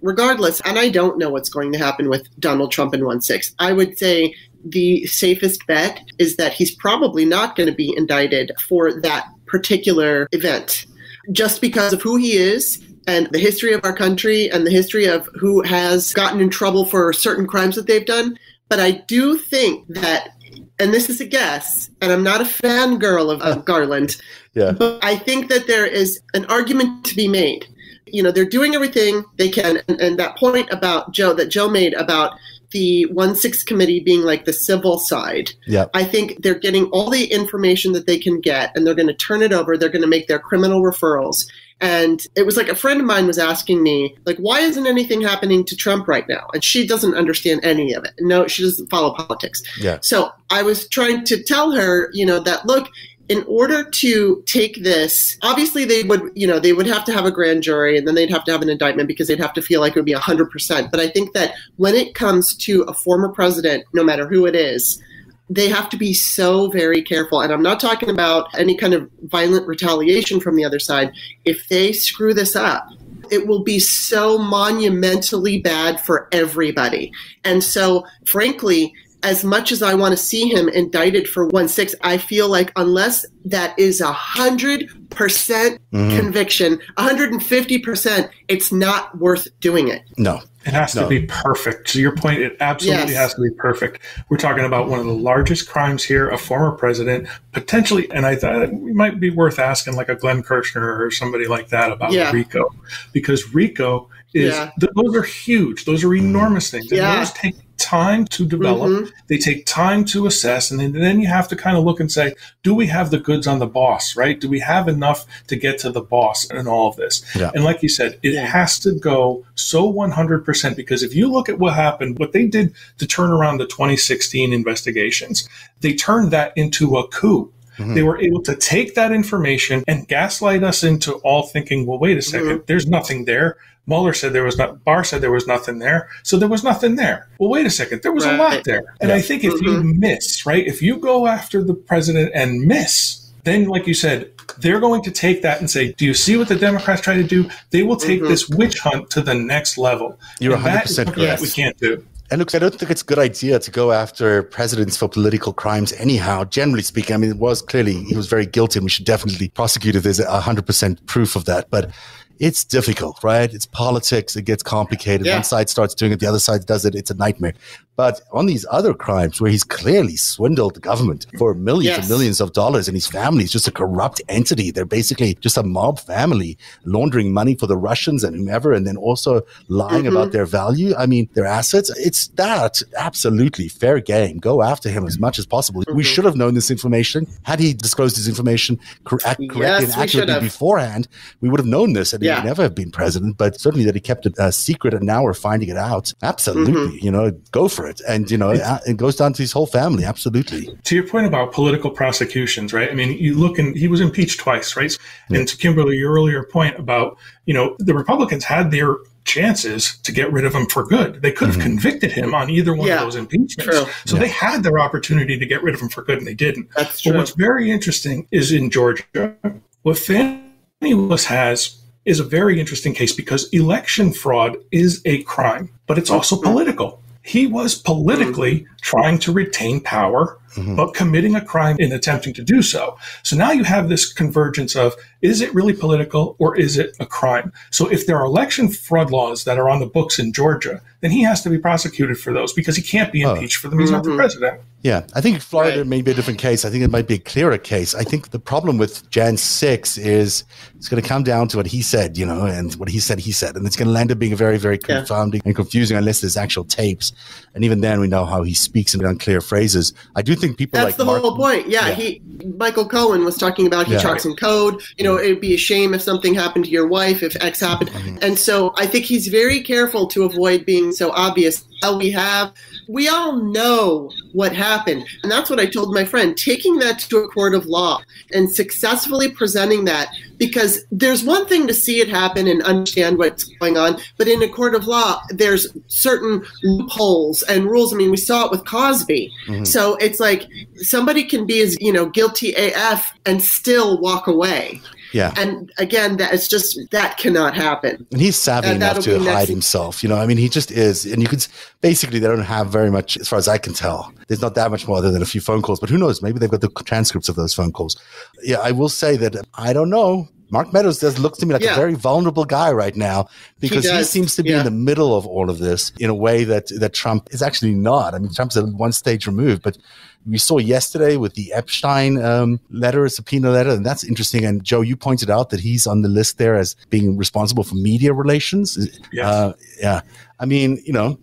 [0.00, 3.54] Regardless, and I don't know what's going to happen with Donald Trump in 1 6.
[3.58, 4.34] I would say
[4.64, 10.28] the safest bet is that he's probably not going to be indicted for that particular
[10.32, 10.86] event
[11.32, 15.06] just because of who he is and the history of our country and the history
[15.06, 18.38] of who has gotten in trouble for certain crimes that they've done.
[18.68, 20.30] But I do think that,
[20.78, 24.16] and this is a guess, and I'm not a fangirl of, of Garland,
[24.54, 24.72] yeah.
[24.72, 27.66] but I think that there is an argument to be made.
[28.06, 29.78] You know, they're doing everything they can.
[29.88, 32.38] And, and that point about Joe, that Joe made about
[32.74, 35.52] the 1 6 committee being like the civil side.
[35.66, 35.86] Yeah.
[35.94, 39.14] I think they're getting all the information that they can get and they're going to
[39.14, 39.78] turn it over.
[39.78, 41.46] They're going to make their criminal referrals.
[41.80, 45.20] And it was like a friend of mine was asking me, like, why isn't anything
[45.20, 46.48] happening to Trump right now?
[46.52, 48.12] And she doesn't understand any of it.
[48.20, 49.62] No, she doesn't follow politics.
[49.78, 49.98] Yeah.
[50.00, 52.88] So I was trying to tell her, you know, that look,
[53.28, 57.24] in order to take this, obviously they would, you know, they would have to have
[57.24, 59.62] a grand jury and then they'd have to have an indictment because they'd have to
[59.62, 60.90] feel like it would be 100%.
[60.90, 64.54] But I think that when it comes to a former president, no matter who it
[64.54, 65.02] is,
[65.48, 67.40] they have to be so very careful.
[67.40, 71.12] And I'm not talking about any kind of violent retaliation from the other side.
[71.44, 72.88] If they screw this up,
[73.30, 77.12] it will be so monumentally bad for everybody.
[77.42, 78.94] And so, frankly,
[79.24, 82.70] as much as I want to see him indicted for one six, I feel like
[82.76, 86.16] unless that is a hundred percent mm-hmm.
[86.16, 90.02] conviction, 150 percent, it's not worth doing it.
[90.18, 91.02] No, it has no.
[91.02, 91.88] to be perfect.
[91.88, 93.16] To your point, it absolutely yes.
[93.16, 94.00] has to be perfect.
[94.28, 98.36] We're talking about one of the largest crimes here, a former president, potentially, and I
[98.36, 102.12] thought it might be worth asking like a Glenn Kirshner or somebody like that about
[102.12, 102.30] yeah.
[102.30, 102.68] RICO,
[103.12, 104.70] because RICO is yeah.
[104.80, 105.84] th- those are huge.
[105.84, 106.90] Those are enormous things.
[106.90, 107.16] And yeah.
[107.16, 107.54] those take
[107.84, 108.90] time to develop.
[108.90, 109.10] Mm-hmm.
[109.28, 110.70] They take time to assess.
[110.70, 113.18] And then, then you have to kind of look and say, do we have the
[113.18, 114.40] goods on the boss, right?
[114.40, 117.22] Do we have enough to get to the boss and all of this?
[117.36, 117.50] Yeah.
[117.54, 121.58] And like you said, it has to go so 100% because if you look at
[121.58, 125.48] what happened, what they did to turn around the 2016 investigations,
[125.80, 127.52] they turned that into a coup.
[127.76, 127.94] Mm-hmm.
[127.94, 132.16] They were able to take that information and gaslight us into all thinking, well, wait
[132.16, 132.64] a 2nd mm-hmm.
[132.66, 133.56] there's nothing there.
[133.86, 136.08] Mueller said there was not, Barr said there was nothing there.
[136.22, 137.28] So there was nothing there.
[137.38, 138.02] Well, wait a second.
[138.02, 138.34] There was right.
[138.34, 138.94] a lot there.
[139.00, 139.16] And yeah.
[139.16, 139.64] I think if mm-hmm.
[139.64, 144.30] you miss, right, if you go after the president and miss, then, like you said,
[144.58, 147.22] they're going to take that and say, Do you see what the Democrats try to
[147.22, 147.48] do?
[147.70, 148.28] They will take mm-hmm.
[148.28, 150.18] this witch hunt to the next level.
[150.40, 151.42] You're 100% correct.
[151.42, 152.04] we can't do.
[152.30, 155.52] And look, I don't think it's a good idea to go after presidents for political
[155.52, 157.14] crimes anyhow, generally speaking.
[157.14, 160.02] I mean, it was clearly, he was very guilty and we should definitely prosecute if
[160.02, 161.68] there's 100% proof of that.
[161.68, 161.90] But
[162.38, 163.52] it's difficult, right?
[163.52, 164.36] It's politics.
[164.36, 165.26] It gets complicated.
[165.26, 165.36] Yeah.
[165.36, 166.94] One side starts doing it, the other side does it.
[166.94, 167.54] It's a nightmare.
[167.96, 171.98] But on these other crimes where he's clearly swindled the government for millions yes.
[172.00, 174.70] and millions of dollars and his family is just a corrupt entity.
[174.70, 178.96] They're basically just a mob family laundering money for the Russians and whomever, and then
[178.96, 180.16] also lying mm-hmm.
[180.16, 180.94] about their value.
[180.96, 181.90] I mean, their assets.
[181.98, 184.38] It's that absolutely fair game.
[184.38, 185.82] Go after him as much as possible.
[185.82, 185.96] Mm-hmm.
[185.96, 187.26] We should have known this information.
[187.42, 191.08] Had he disclosed his information cor- correctly yes, and accurately beforehand,
[191.40, 192.34] we would have known this and yeah.
[192.34, 193.36] he would never have been president.
[193.36, 196.12] But certainly that he kept it a secret and now we're finding it out.
[196.22, 196.72] Absolutely.
[196.72, 197.04] Mm-hmm.
[197.04, 198.00] You know, go for it.
[198.08, 200.04] And, you know, it, it goes down to his whole family.
[200.04, 200.68] Absolutely.
[200.84, 202.90] To your point about political prosecutions, right?
[202.90, 204.96] I mean, you look and he was impeached twice, right?
[205.30, 205.38] Yeah.
[205.38, 210.12] And to Kimberly, your earlier point about, you know, the Republicans had their chances to
[210.12, 211.22] get rid of him for good.
[211.22, 211.66] They could have mm-hmm.
[211.66, 213.64] convicted him on either one yeah, of those impeachments.
[213.64, 213.86] True.
[214.04, 214.22] So yeah.
[214.22, 216.68] they had their opportunity to get rid of him for good and they didn't.
[216.76, 217.12] That's true.
[217.12, 219.34] But what's very interesting is in Georgia,
[219.82, 220.42] what Fani
[220.82, 226.10] Willis has is a very interesting case because election fraud is a crime, but it's
[226.10, 226.50] also mm-hmm.
[226.52, 227.00] political.
[227.26, 228.74] He was politically mm-hmm.
[228.82, 230.76] trying to retain power, mm-hmm.
[230.76, 232.96] but committing a crime in attempting to do so.
[233.22, 237.06] So now you have this convergence of is it really political or is it a
[237.06, 237.52] crime?
[237.70, 241.10] So if there are election fraud laws that are on the books in Georgia, then
[241.10, 243.62] he has to be prosecuted for those because he can't be impeached oh.
[243.62, 243.78] for them.
[243.78, 243.96] He's mm-hmm.
[243.96, 244.60] not the president.
[244.84, 245.86] Yeah, I think Florida right.
[245.86, 246.66] may be a different case.
[246.66, 247.94] I think it might be a clearer case.
[247.94, 250.44] I think the problem with Jan 6 is
[250.76, 253.18] it's going to come down to what he said, you know, and what he said,
[253.18, 253.56] he said.
[253.56, 255.48] And it's going to end up being very, very confounding yeah.
[255.48, 257.12] and confusing unless there's actual tapes.
[257.54, 259.94] And even then, we know how he speaks in unclear phrases.
[260.14, 261.68] I do think people That's like the whole point.
[261.68, 262.22] Yeah, yeah, he
[262.58, 264.00] Michael Cohen was talking about he yeah.
[264.00, 264.82] talks in code.
[264.98, 267.90] You know, it'd be a shame if something happened to your wife, if X happened.
[267.90, 268.18] Mm-hmm.
[268.22, 271.64] And so I think he's very careful to avoid being so obvious.
[271.82, 272.52] How we have
[272.88, 275.06] we all know what happened.
[275.22, 278.02] And that's what I told my friend taking that to a court of law
[278.32, 280.08] and successfully presenting that.
[280.36, 284.42] Because there's one thing to see it happen and understand what's going on, but in
[284.42, 287.94] a court of law, there's certain loopholes and rules.
[287.94, 289.32] I mean, we saw it with Cosby.
[289.46, 289.64] Mm-hmm.
[289.64, 294.82] So it's like somebody can be as, you know, guilty AF and still walk away.
[295.14, 295.32] Yeah.
[295.36, 298.04] And again, that it's just that cannot happen.
[298.10, 300.02] And he's savvy and enough to hide himself.
[300.02, 301.06] You know, I mean, he just is.
[301.06, 301.38] And you can
[301.80, 304.12] basically they don't have very much, as far as I can tell.
[304.26, 305.78] There's not that much more other than a few phone calls.
[305.78, 306.20] But who knows?
[306.20, 307.96] Maybe they've got the transcripts of those phone calls.
[308.42, 310.28] Yeah, I will say that I don't know.
[310.50, 311.72] Mark Meadows does look to me like yeah.
[311.72, 313.28] a very vulnerable guy right now
[313.60, 314.58] because he, he seems to be yeah.
[314.58, 317.74] in the middle of all of this in a way that that Trump is actually
[317.74, 318.14] not.
[318.14, 319.78] I mean, Trump's at one stage removed, but
[320.26, 324.44] we saw yesterday with the Epshteyn um, letter, subpoena letter, and that's interesting.
[324.44, 327.74] And Joe, you pointed out that he's on the list there as being responsible for
[327.74, 328.78] media relations.
[329.12, 329.26] Yes.
[329.26, 330.00] Uh, yeah.
[330.40, 331.18] I mean, you know,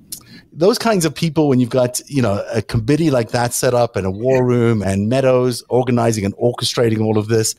[0.54, 3.96] those kinds of people, when you've got, you know, a committee like that set up
[3.96, 7.56] and a war room and Meadows organizing and orchestrating all of this,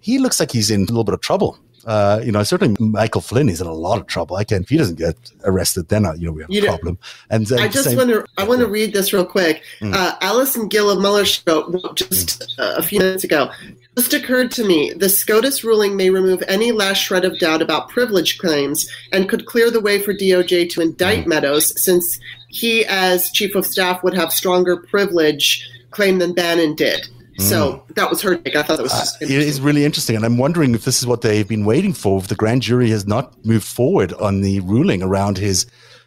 [0.00, 1.58] he looks like he's in a little bit of trouble.
[1.86, 4.34] Uh, you know, certainly Michael Flynn is in a lot of trouble.
[4.34, 6.64] I can if he doesn't get arrested, then uh, you know we have you a
[6.64, 6.98] know, problem.
[7.30, 9.62] And uh, I just want to I want to read this real quick.
[9.80, 9.94] Mm.
[9.94, 12.76] Uh, Allison Gill of Mueller wrote just mm.
[12.76, 13.50] a few minutes ago.
[13.96, 17.88] Just occurred to me the SCOTUS ruling may remove any last shred of doubt about
[17.88, 21.28] privilege claims and could clear the way for DOJ to indict mm.
[21.28, 22.18] Meadows, since
[22.48, 27.08] he, as chief of staff, would have stronger privilege claim than Bannon did.
[27.38, 27.94] So mm.
[27.94, 28.56] that was her take.
[28.56, 28.92] I thought it was.
[28.92, 31.92] Uh, it is really interesting, and I'm wondering if this is what they've been waiting
[31.92, 32.18] for.
[32.18, 35.66] If the grand jury has not moved forward on the ruling around his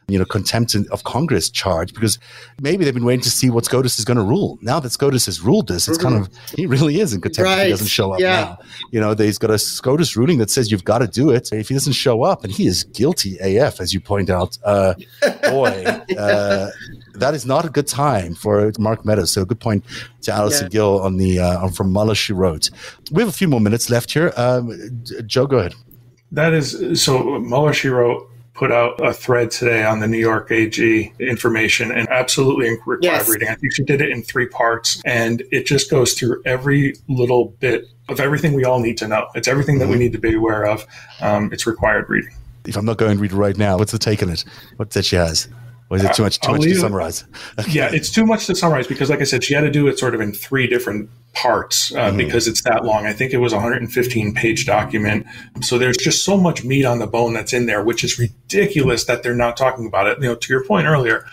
[0.09, 2.19] you know, contempt of Congress charge because
[2.61, 4.57] maybe they've been waiting to see what SCOTUS is going to rule.
[4.61, 6.07] Now that SCOTUS has ruled this, it's mm-hmm.
[6.07, 7.59] kind of, he really is in contempt right.
[7.59, 8.41] if he doesn't show up yeah.
[8.41, 8.59] now.
[8.91, 11.51] You know, he's got a SCOTUS ruling that says you've got to do it.
[11.51, 14.93] If he doesn't show up, and he is guilty AF, as you point out, uh,
[15.43, 15.85] boy,
[16.17, 16.69] uh,
[17.15, 19.31] that is not a good time for Mark Meadows.
[19.31, 19.83] So good point
[20.21, 20.69] to Allison yeah.
[20.69, 22.69] Gill on the uh, from Mueller she wrote.
[23.11, 24.33] We have a few more minutes left here.
[24.37, 25.75] Um, Joe, go ahead.
[26.31, 27.39] That is so.
[27.39, 28.29] Mueller she wrote
[28.59, 33.29] put out a thread today on the New York AG information and absolutely required yes.
[33.29, 33.47] reading.
[33.47, 37.55] I think she did it in three parts and it just goes through every little
[37.61, 39.29] bit of everything we all need to know.
[39.33, 39.99] It's everything that we mm-hmm.
[39.99, 40.85] need to be aware of.
[41.21, 42.31] Um, it's required reading.
[42.65, 44.43] If I'm not going to read it right now, what's the take on it?
[44.75, 45.47] What that she has?
[45.91, 47.25] Is it too much too much to summarize?
[47.67, 49.97] yeah, it's too much to summarize because, like I said, she had to do it
[49.97, 52.17] sort of in three different parts uh, mm-hmm.
[52.17, 53.07] because it's that long.
[53.07, 55.25] I think it was a 115 page document.
[55.61, 59.05] So there's just so much meat on the bone that's in there, which is ridiculous
[59.05, 60.19] that they're not talking about it.
[60.19, 61.25] You know, to your point earlier,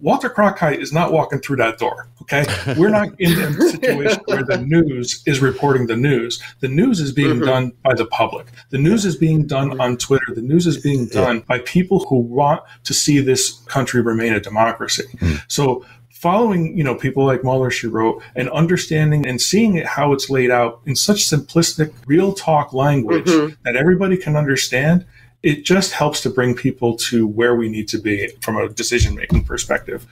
[0.00, 2.08] Walter Cronkite is not walking through that door.
[2.22, 2.44] Okay.
[2.76, 6.42] We're not in a situation where the news is reporting the news.
[6.60, 7.44] The news is being mm-hmm.
[7.44, 8.48] done by the public.
[8.70, 10.34] The news is being done on Twitter.
[10.34, 11.42] The news is being done yeah.
[11.46, 15.04] by people who want to see this country remain a democracy.
[15.16, 15.42] Mm.
[15.48, 15.84] So
[16.24, 20.30] following, you know, people like Mueller, she wrote, and understanding and seeing it how it's
[20.30, 23.54] laid out in such simplistic, real talk language mm-hmm.
[23.64, 25.04] that everybody can understand
[25.44, 29.14] it just helps to bring people to where we need to be from a decision
[29.14, 30.06] making perspective.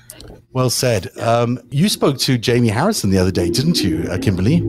[0.53, 1.09] Well said.
[1.19, 4.61] Um, you spoke to Jamie Harrison the other day, didn't you, uh, Kimberly?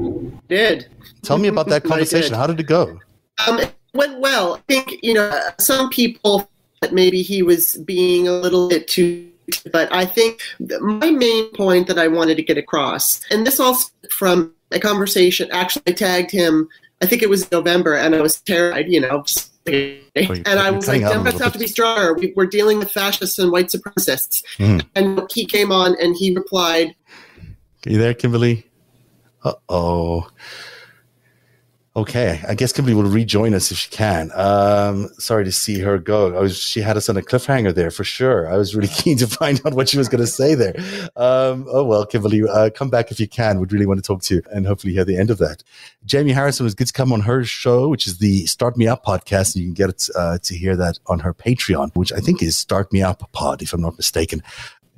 [0.48, 0.88] Did.
[1.22, 2.32] Tell me about that conversation.
[2.32, 2.38] Did.
[2.38, 2.98] How did it go?
[3.46, 4.56] Um, it went well.
[4.56, 6.50] I think, you know, some people
[6.82, 9.30] that maybe he was being a little bit too
[9.74, 10.40] but I think
[10.80, 13.78] my main point that I wanted to get across, and this all
[14.10, 15.50] from a conversation.
[15.52, 16.70] Actually, I tagged him.
[17.02, 18.90] I think it was November, and I was terrified.
[18.90, 19.26] You know,
[19.66, 22.14] and I was like, Democrats have to be stronger.
[22.14, 24.44] We, are dealing with fascists and white supremacists.
[24.58, 24.86] Mm.
[24.96, 26.96] And he came on and he replied,
[27.86, 28.66] Are you there, Kimberly?
[29.44, 30.30] Uh oh.
[31.96, 34.32] Okay, I guess Kimberly will rejoin us if she can.
[34.34, 36.36] Um, sorry to see her go.
[36.36, 38.52] I was she had us on a cliffhanger there for sure.
[38.52, 40.74] I was really keen to find out what she was going to say there.
[41.16, 43.60] Um, oh well, Kimberly, uh, come back if you can.
[43.60, 45.62] We'd really want to talk to you and hopefully hear the end of that.
[46.04, 49.06] Jamie Harrison was good to come on her show, which is the Start Me Up
[49.06, 52.42] podcast, and you can get uh, to hear that on her Patreon, which I think
[52.42, 54.42] is Start Me Up Pod, if I'm not mistaken.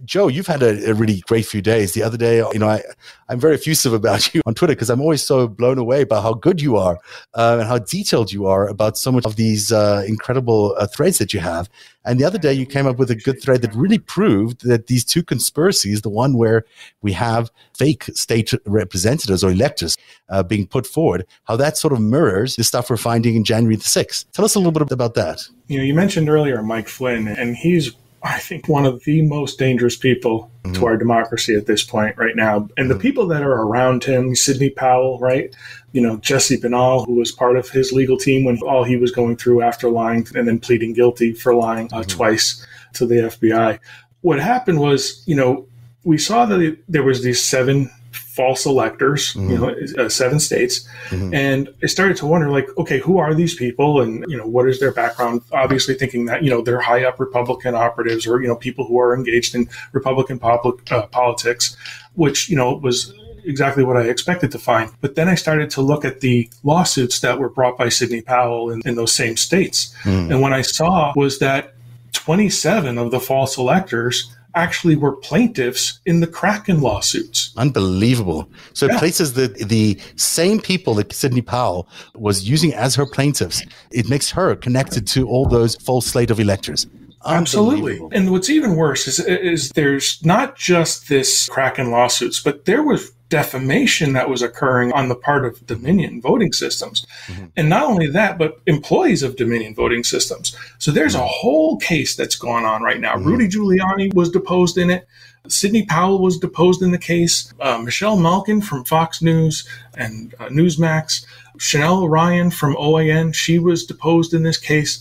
[0.04, 1.94] Joe, you've had a, a, really great few days.
[1.94, 2.84] The other day, you know, I,
[3.30, 6.34] I'm very effusive about you on Twitter because I'm always so blown away by how
[6.34, 7.00] good you are
[7.34, 11.18] uh, and how detailed you are about so much of these uh, incredible uh, threads
[11.20, 11.70] that you have.
[12.04, 14.88] And the other day, you came up with a good thread that really proved that
[14.88, 16.66] these two conspiracies, the one where
[17.02, 19.98] we have fake state representatives or electors
[20.30, 23.76] uh, being put forward, how that sort of mirrors the stuff we're finding in January
[23.76, 24.26] the 6th.
[24.34, 25.42] Tell us a little bit about that.
[25.68, 27.92] You know, you mentioned earlier Mike Flynn, and he's
[28.26, 30.74] I think, one of the most dangerous people mm-hmm.
[30.74, 32.68] to our democracy at this point right now.
[32.76, 33.02] And the mm-hmm.
[33.02, 35.56] people that are around him, Sidney Powell, right?
[35.92, 39.12] You know, Jesse Binnall, who was part of his legal team when all he was
[39.12, 42.10] going through after lying and then pleading guilty for lying uh, mm-hmm.
[42.10, 43.80] twice to the FBI.
[44.22, 45.68] What happened was, you know,
[46.04, 49.50] we saw that there was these seven false electors, mm-hmm.
[49.50, 50.88] you know, uh, seven states.
[51.10, 51.34] Mm-hmm.
[51.34, 54.68] And I started to wonder, like, okay, who are these people, and you know, what
[54.68, 55.42] is their background?
[55.52, 59.00] Obviously, thinking that you know they're high up Republican operatives or you know people who
[59.00, 61.76] are engaged in Republican public, uh, politics,
[62.14, 63.14] which you know was
[63.44, 64.92] exactly what I expected to find.
[65.02, 68.72] But then I started to look at the lawsuits that were brought by Sidney Powell
[68.72, 70.32] in, in those same states, mm.
[70.32, 71.74] and what I saw was that
[72.14, 77.54] 27 of the false electors actually were plaintiffs in the Kraken lawsuits.
[77.58, 78.50] Unbelievable.
[78.74, 78.96] So yeah.
[78.96, 83.62] it places the the same people that Sidney Powell was using as her plaintiffs.
[83.92, 86.88] It makes her connected to all those false slate of electors.
[87.26, 88.00] Absolutely.
[88.12, 93.12] And what's even worse is, is there's not just this Kraken lawsuits, but there was
[93.30, 97.06] defamation that was occurring on the part of Dominion voting systems.
[97.28, 97.46] Mm-hmm.
[97.58, 100.56] And not only that, but employees of Dominion voting systems.
[100.78, 101.28] So there's a mm-hmm.
[101.30, 103.16] whole case that's going on right now.
[103.16, 103.28] Mm-hmm.
[103.28, 105.08] Rudy Giuliani was deposed in it.
[105.48, 107.54] Sidney Powell was deposed in the case.
[107.60, 111.26] Uh, Michelle Malkin from Fox News and uh, Newsmax.
[111.58, 115.00] Chanel Rion from OAN, she was deposed in this case.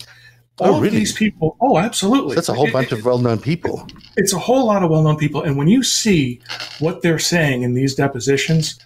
[0.59, 0.97] Oh, all really?
[0.97, 1.57] these people.
[1.59, 2.29] Oh, absolutely.
[2.29, 3.87] So that's a whole it, bunch it, of well-known people.
[4.15, 6.39] It's a whole lot of well-known people, and when you see
[6.79, 8.79] what they're saying in these depositions,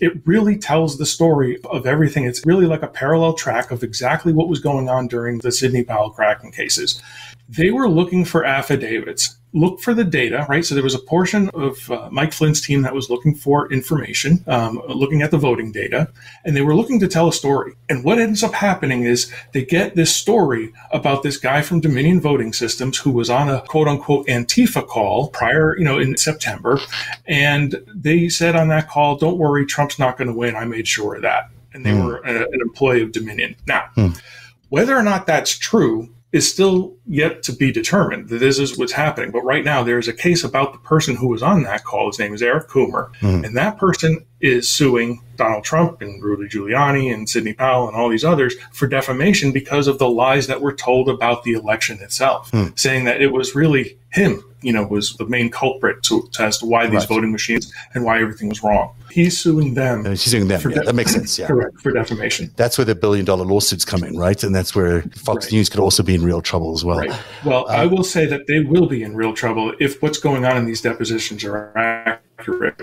[0.00, 2.24] it really tells the story of everything.
[2.24, 5.84] It's really like a parallel track of exactly what was going on during the Sidney
[5.84, 7.00] Powell Kraken cases.
[7.48, 10.64] they were looking for affidavits look for the data, right?
[10.64, 14.44] So there was a portion of uh, Mike Flynn's team that was looking for information,
[14.48, 16.12] um, looking at the voting data,
[16.44, 17.74] and they were looking to tell a story.
[17.88, 22.20] And what ends up happening is they get this story about this guy from Dominion
[22.20, 26.80] Voting Systems who was on a quote unquote Antifa call prior, you know, in September.
[27.26, 30.56] And they said on that call, don't worry, Trump's not going to win.
[30.56, 31.50] I made sure of that.
[31.72, 32.04] And they mm.
[32.04, 33.54] were a, an employee of Dominion.
[33.68, 34.20] Now, mm.
[34.68, 38.28] whether or not that's true is still yet to be determined.
[38.28, 39.30] This is what's happening.
[39.30, 42.08] But right now, there's a case about the person who was on that call.
[42.08, 43.14] His name is Eric Coomer.
[43.20, 43.44] Mm-hmm.
[43.44, 48.08] And that person is suing Donald Trump and Rudy Giuliani and Sidney Powell and all
[48.08, 52.50] these others for defamation because of the lies that were told about the election itself,
[52.50, 52.76] mm.
[52.76, 56.58] saying that it was really him you know, was the main culprit to, to as
[56.58, 57.08] to why these right.
[57.08, 58.94] voting machines and why everything was wrong.
[59.10, 60.04] He's suing them.
[60.04, 60.60] He's suing them.
[60.70, 61.38] Yeah, that makes sense.
[61.38, 62.50] Yeah, correct for defamation.
[62.56, 64.42] That's where the billion dollar lawsuits come in, right?
[64.42, 65.52] And that's where Fox right.
[65.52, 66.98] News could also be in real trouble as well.
[66.98, 67.12] Right.
[67.44, 70.44] Well, uh, I will say that they will be in real trouble if what's going
[70.44, 72.80] on in these depositions are accurate.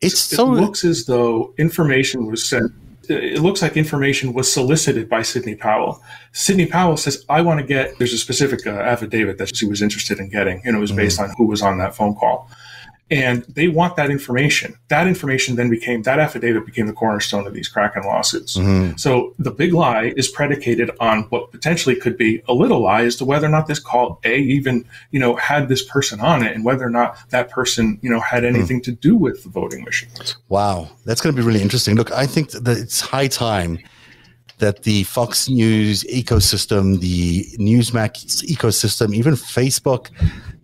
[0.00, 2.72] It's so, it looks as though information was sent
[3.08, 6.02] it looks like information was solicited by Sidney Powell.
[6.32, 9.82] Sidney Powell says, I want to get, there's a specific uh, affidavit that she was
[9.82, 11.30] interested in getting, and it was based mm-hmm.
[11.30, 12.50] on who was on that phone call
[13.10, 14.76] and they want that information.
[14.88, 18.56] That information then became that affidavit became the cornerstone of these Kraken lawsuits.
[18.56, 18.96] Mm-hmm.
[18.96, 23.16] So the big lie is predicated on what potentially could be a little lie as
[23.16, 26.54] to whether or not this call a even you know had this person on it
[26.54, 28.84] and whether or not that person you know had anything mm.
[28.84, 30.36] to do with the voting machines.
[30.48, 31.96] Wow, that's going to be really interesting.
[31.96, 33.78] Look, I think that it's high time
[34.58, 40.10] that the Fox News ecosystem, the Newsmax ecosystem, even Facebook,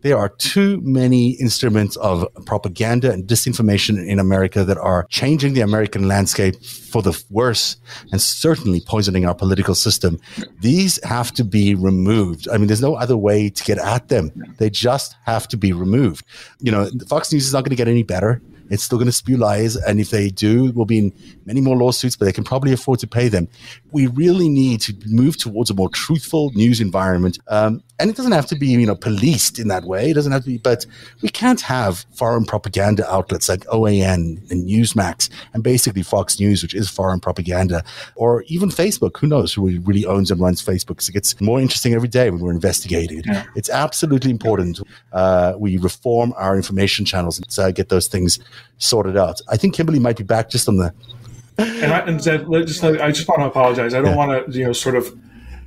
[0.03, 5.61] there are too many instruments of propaganda and disinformation in America that are changing the
[5.61, 7.77] American landscape for the worse
[8.13, 10.21] and certainly poisoning our political system.
[10.61, 12.49] These have to be removed.
[12.49, 14.33] I mean, there's no other way to get at them.
[14.59, 16.25] They just have to be removed.
[16.61, 18.43] You know, Fox News is not going to get any better.
[18.71, 19.77] It's still going to spew lies.
[19.77, 21.13] And if they do, we'll be in
[21.45, 23.49] many more lawsuits, but they can probably afford to pay them.
[23.93, 27.39] We really need to move towards a more truthful news environment.
[27.49, 30.11] Um, and it doesn't have to be, you know, policed in that way.
[30.11, 30.87] It doesn't have to be, but
[31.21, 36.75] we can't have foreign propaganda outlets like OAN and Newsmax and basically Fox News, which
[36.75, 39.19] is foreign propaganda, or even Facebook.
[39.19, 40.89] Who knows who really owns and runs Facebook?
[40.89, 43.45] Because it gets more interesting every day when we're investigating Yeah.
[43.55, 44.81] It's absolutely important
[45.13, 48.39] uh, we reform our information channels and uh, get those things
[48.79, 49.41] sorted out.
[49.49, 50.93] I think Kimberly might be back just on the.
[51.59, 53.93] and I, and just, I just want to apologize.
[53.93, 54.17] I don't yeah.
[54.17, 55.15] want to, you know, sort of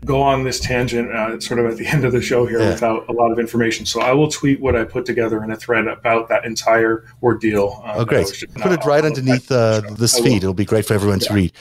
[0.06, 2.70] go on this tangent uh, sort of at the end of the show here yeah.
[2.70, 3.86] without a lot of information.
[3.86, 7.82] So I will tweet what I put together in a thread about that entire ordeal.
[7.84, 8.28] Uh, oh, great.
[8.56, 10.38] Put it right underneath uh, this feed.
[10.38, 11.28] It'll be great for everyone yeah.
[11.28, 11.54] to read.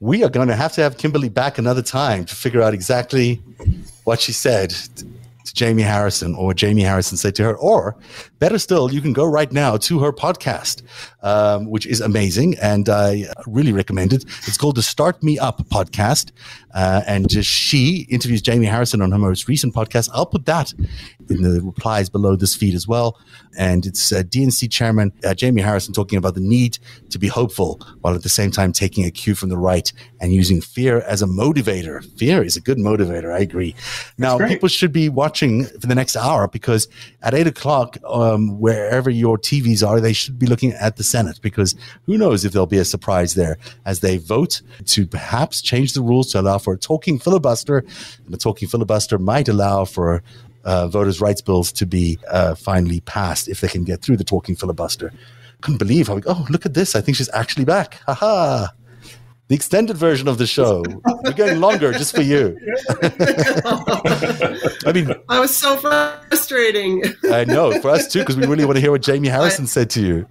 [0.00, 3.36] We are going to have to have Kimberly back another time to figure out exactly
[4.04, 7.56] what she said to Jamie Harrison or what Jamie Harrison said to her.
[7.56, 7.96] Or
[8.40, 10.82] better still, you can go right now to her podcast,
[11.22, 12.56] um, which is amazing.
[12.60, 14.24] And I really recommend it.
[14.48, 16.32] It's called the Start Me Up podcast.
[16.74, 20.08] Uh, and she interviews Jamie Harrison on her most recent podcast.
[20.12, 20.72] I'll put that
[21.28, 23.18] in the replies below this feed as well.
[23.58, 26.78] And it's uh, DNC chairman uh, Jamie Harrison talking about the need
[27.10, 30.32] to be hopeful while at the same time taking a cue from the right and
[30.32, 32.04] using fear as a motivator.
[32.18, 33.34] Fear is a good motivator.
[33.34, 33.74] I agree.
[34.16, 36.88] Now, people should be watching for the next hour because
[37.22, 37.96] at eight o'clock,
[38.34, 41.74] um, wherever your TVs are, they should be looking at the Senate because
[42.06, 46.02] who knows if there'll be a surprise there as they vote to perhaps change the
[46.02, 47.78] rules to allow for a talking filibuster.
[47.78, 50.22] And the talking filibuster might allow for
[50.64, 54.24] uh, voters' rights bills to be uh, finally passed if they can get through the
[54.24, 55.12] talking filibuster.
[55.60, 56.94] Couldn't believe how, we, oh, look at this.
[56.94, 57.94] I think she's actually back.
[58.06, 58.72] Ha ha
[59.50, 60.84] the extended version of the show.
[61.24, 62.56] We're going longer just for you.
[64.86, 67.02] I mean, I was so frustrating.
[67.32, 69.66] I know for us too, because we really want to hear what Jamie Harrison I,
[69.66, 70.28] said to you.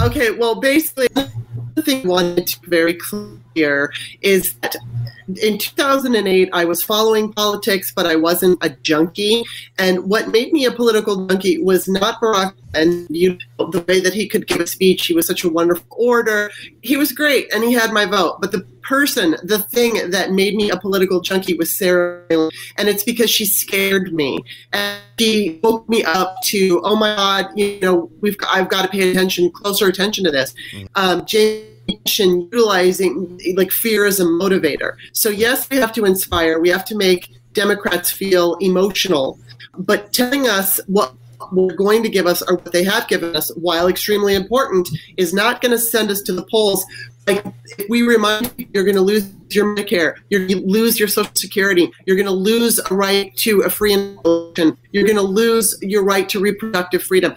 [0.00, 3.92] Okay, well, basically, the thing I wanted to be very clear
[4.22, 4.76] is that
[5.28, 9.44] in 2008, I was following politics, but I wasn't a junkie.
[9.78, 14.00] And what made me a political junkie was not Barack and you know, the way
[14.00, 15.06] that he could give a speech.
[15.06, 16.50] He was such a wonderful orator.
[16.82, 18.40] He was great, and he had my vote.
[18.40, 22.22] But the person, the thing that made me a political junkie was Sarah,
[22.76, 27.58] and it's because she scared me and she woke me up to, oh my God,
[27.58, 30.54] you know, we've I've got to pay attention, closer attention to this.
[30.72, 30.88] Mm.
[30.94, 31.74] Um, James
[32.18, 34.96] utilizing like fear as a motivator.
[35.12, 36.58] So yes, we have to inspire.
[36.60, 39.38] We have to make Democrats feel emotional,
[39.76, 41.14] but telling us what
[41.52, 45.32] we're going to give us or what they have given us, while extremely important, is
[45.32, 46.84] not going to send us to the polls.
[47.26, 47.44] Like
[47.78, 50.16] if we remind you you're going to lose your Medicare.
[50.30, 51.90] You're going to lose your Social Security.
[52.06, 54.76] You're going to lose a right to a free abortion.
[54.92, 57.34] You're going to lose your right to reproductive freedom.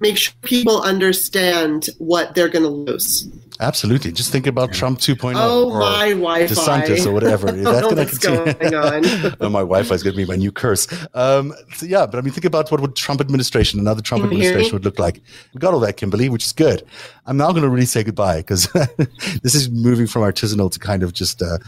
[0.00, 3.28] Make sure people understand what they're going to lose.
[3.60, 4.12] Absolutely.
[4.12, 6.54] Just think about Trump 2.0 oh, or my Wi-Fi.
[6.54, 7.48] DeSantis or whatever.
[7.54, 9.36] Is that going to continue?
[9.40, 10.86] oh, my Wi-Fi is going to be my new curse.
[11.14, 14.72] Um, so yeah, but I mean, think about what would Trump administration, another Trump administration
[14.72, 15.20] would look like.
[15.54, 16.82] We got all that, Kimberly, which is good.
[17.26, 18.66] I'm now going to really say goodbye because
[19.42, 21.58] this is moving from artisanal to kind of just uh,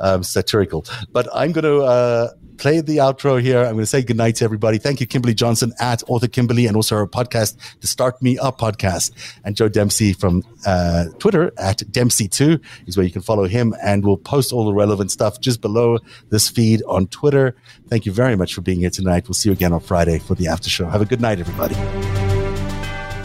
[0.00, 0.84] um, satirical.
[1.12, 2.30] But I'm going to uh,
[2.60, 3.60] play the outro here.
[3.60, 4.78] I'm going to say goodnight to everybody.
[4.78, 8.58] Thank you, Kimberly Johnson at Author Kimberly and also our podcast, the Start Me Up
[8.60, 9.12] podcast.
[9.44, 13.74] And Joe Dempsey from uh, Twitter at Dempsey2 is where you can follow him.
[13.82, 15.98] And we'll post all the relevant stuff just below
[16.28, 17.56] this feed on Twitter.
[17.88, 19.26] Thank you very much for being here tonight.
[19.26, 20.86] We'll see you again on Friday for the after show.
[20.86, 21.74] Have a good night, everybody.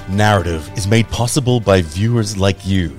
[0.09, 2.95] Narativ is made possible by viewers like you.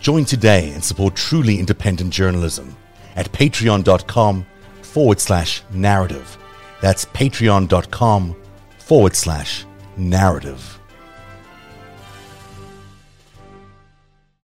[0.00, 2.76] Join today and support truly independent journalism
[3.16, 4.46] at patreon.com
[4.82, 6.36] forward slash narativ.
[6.80, 8.36] That's patreon.com
[8.78, 9.64] forward slash
[9.98, 10.75] narativ.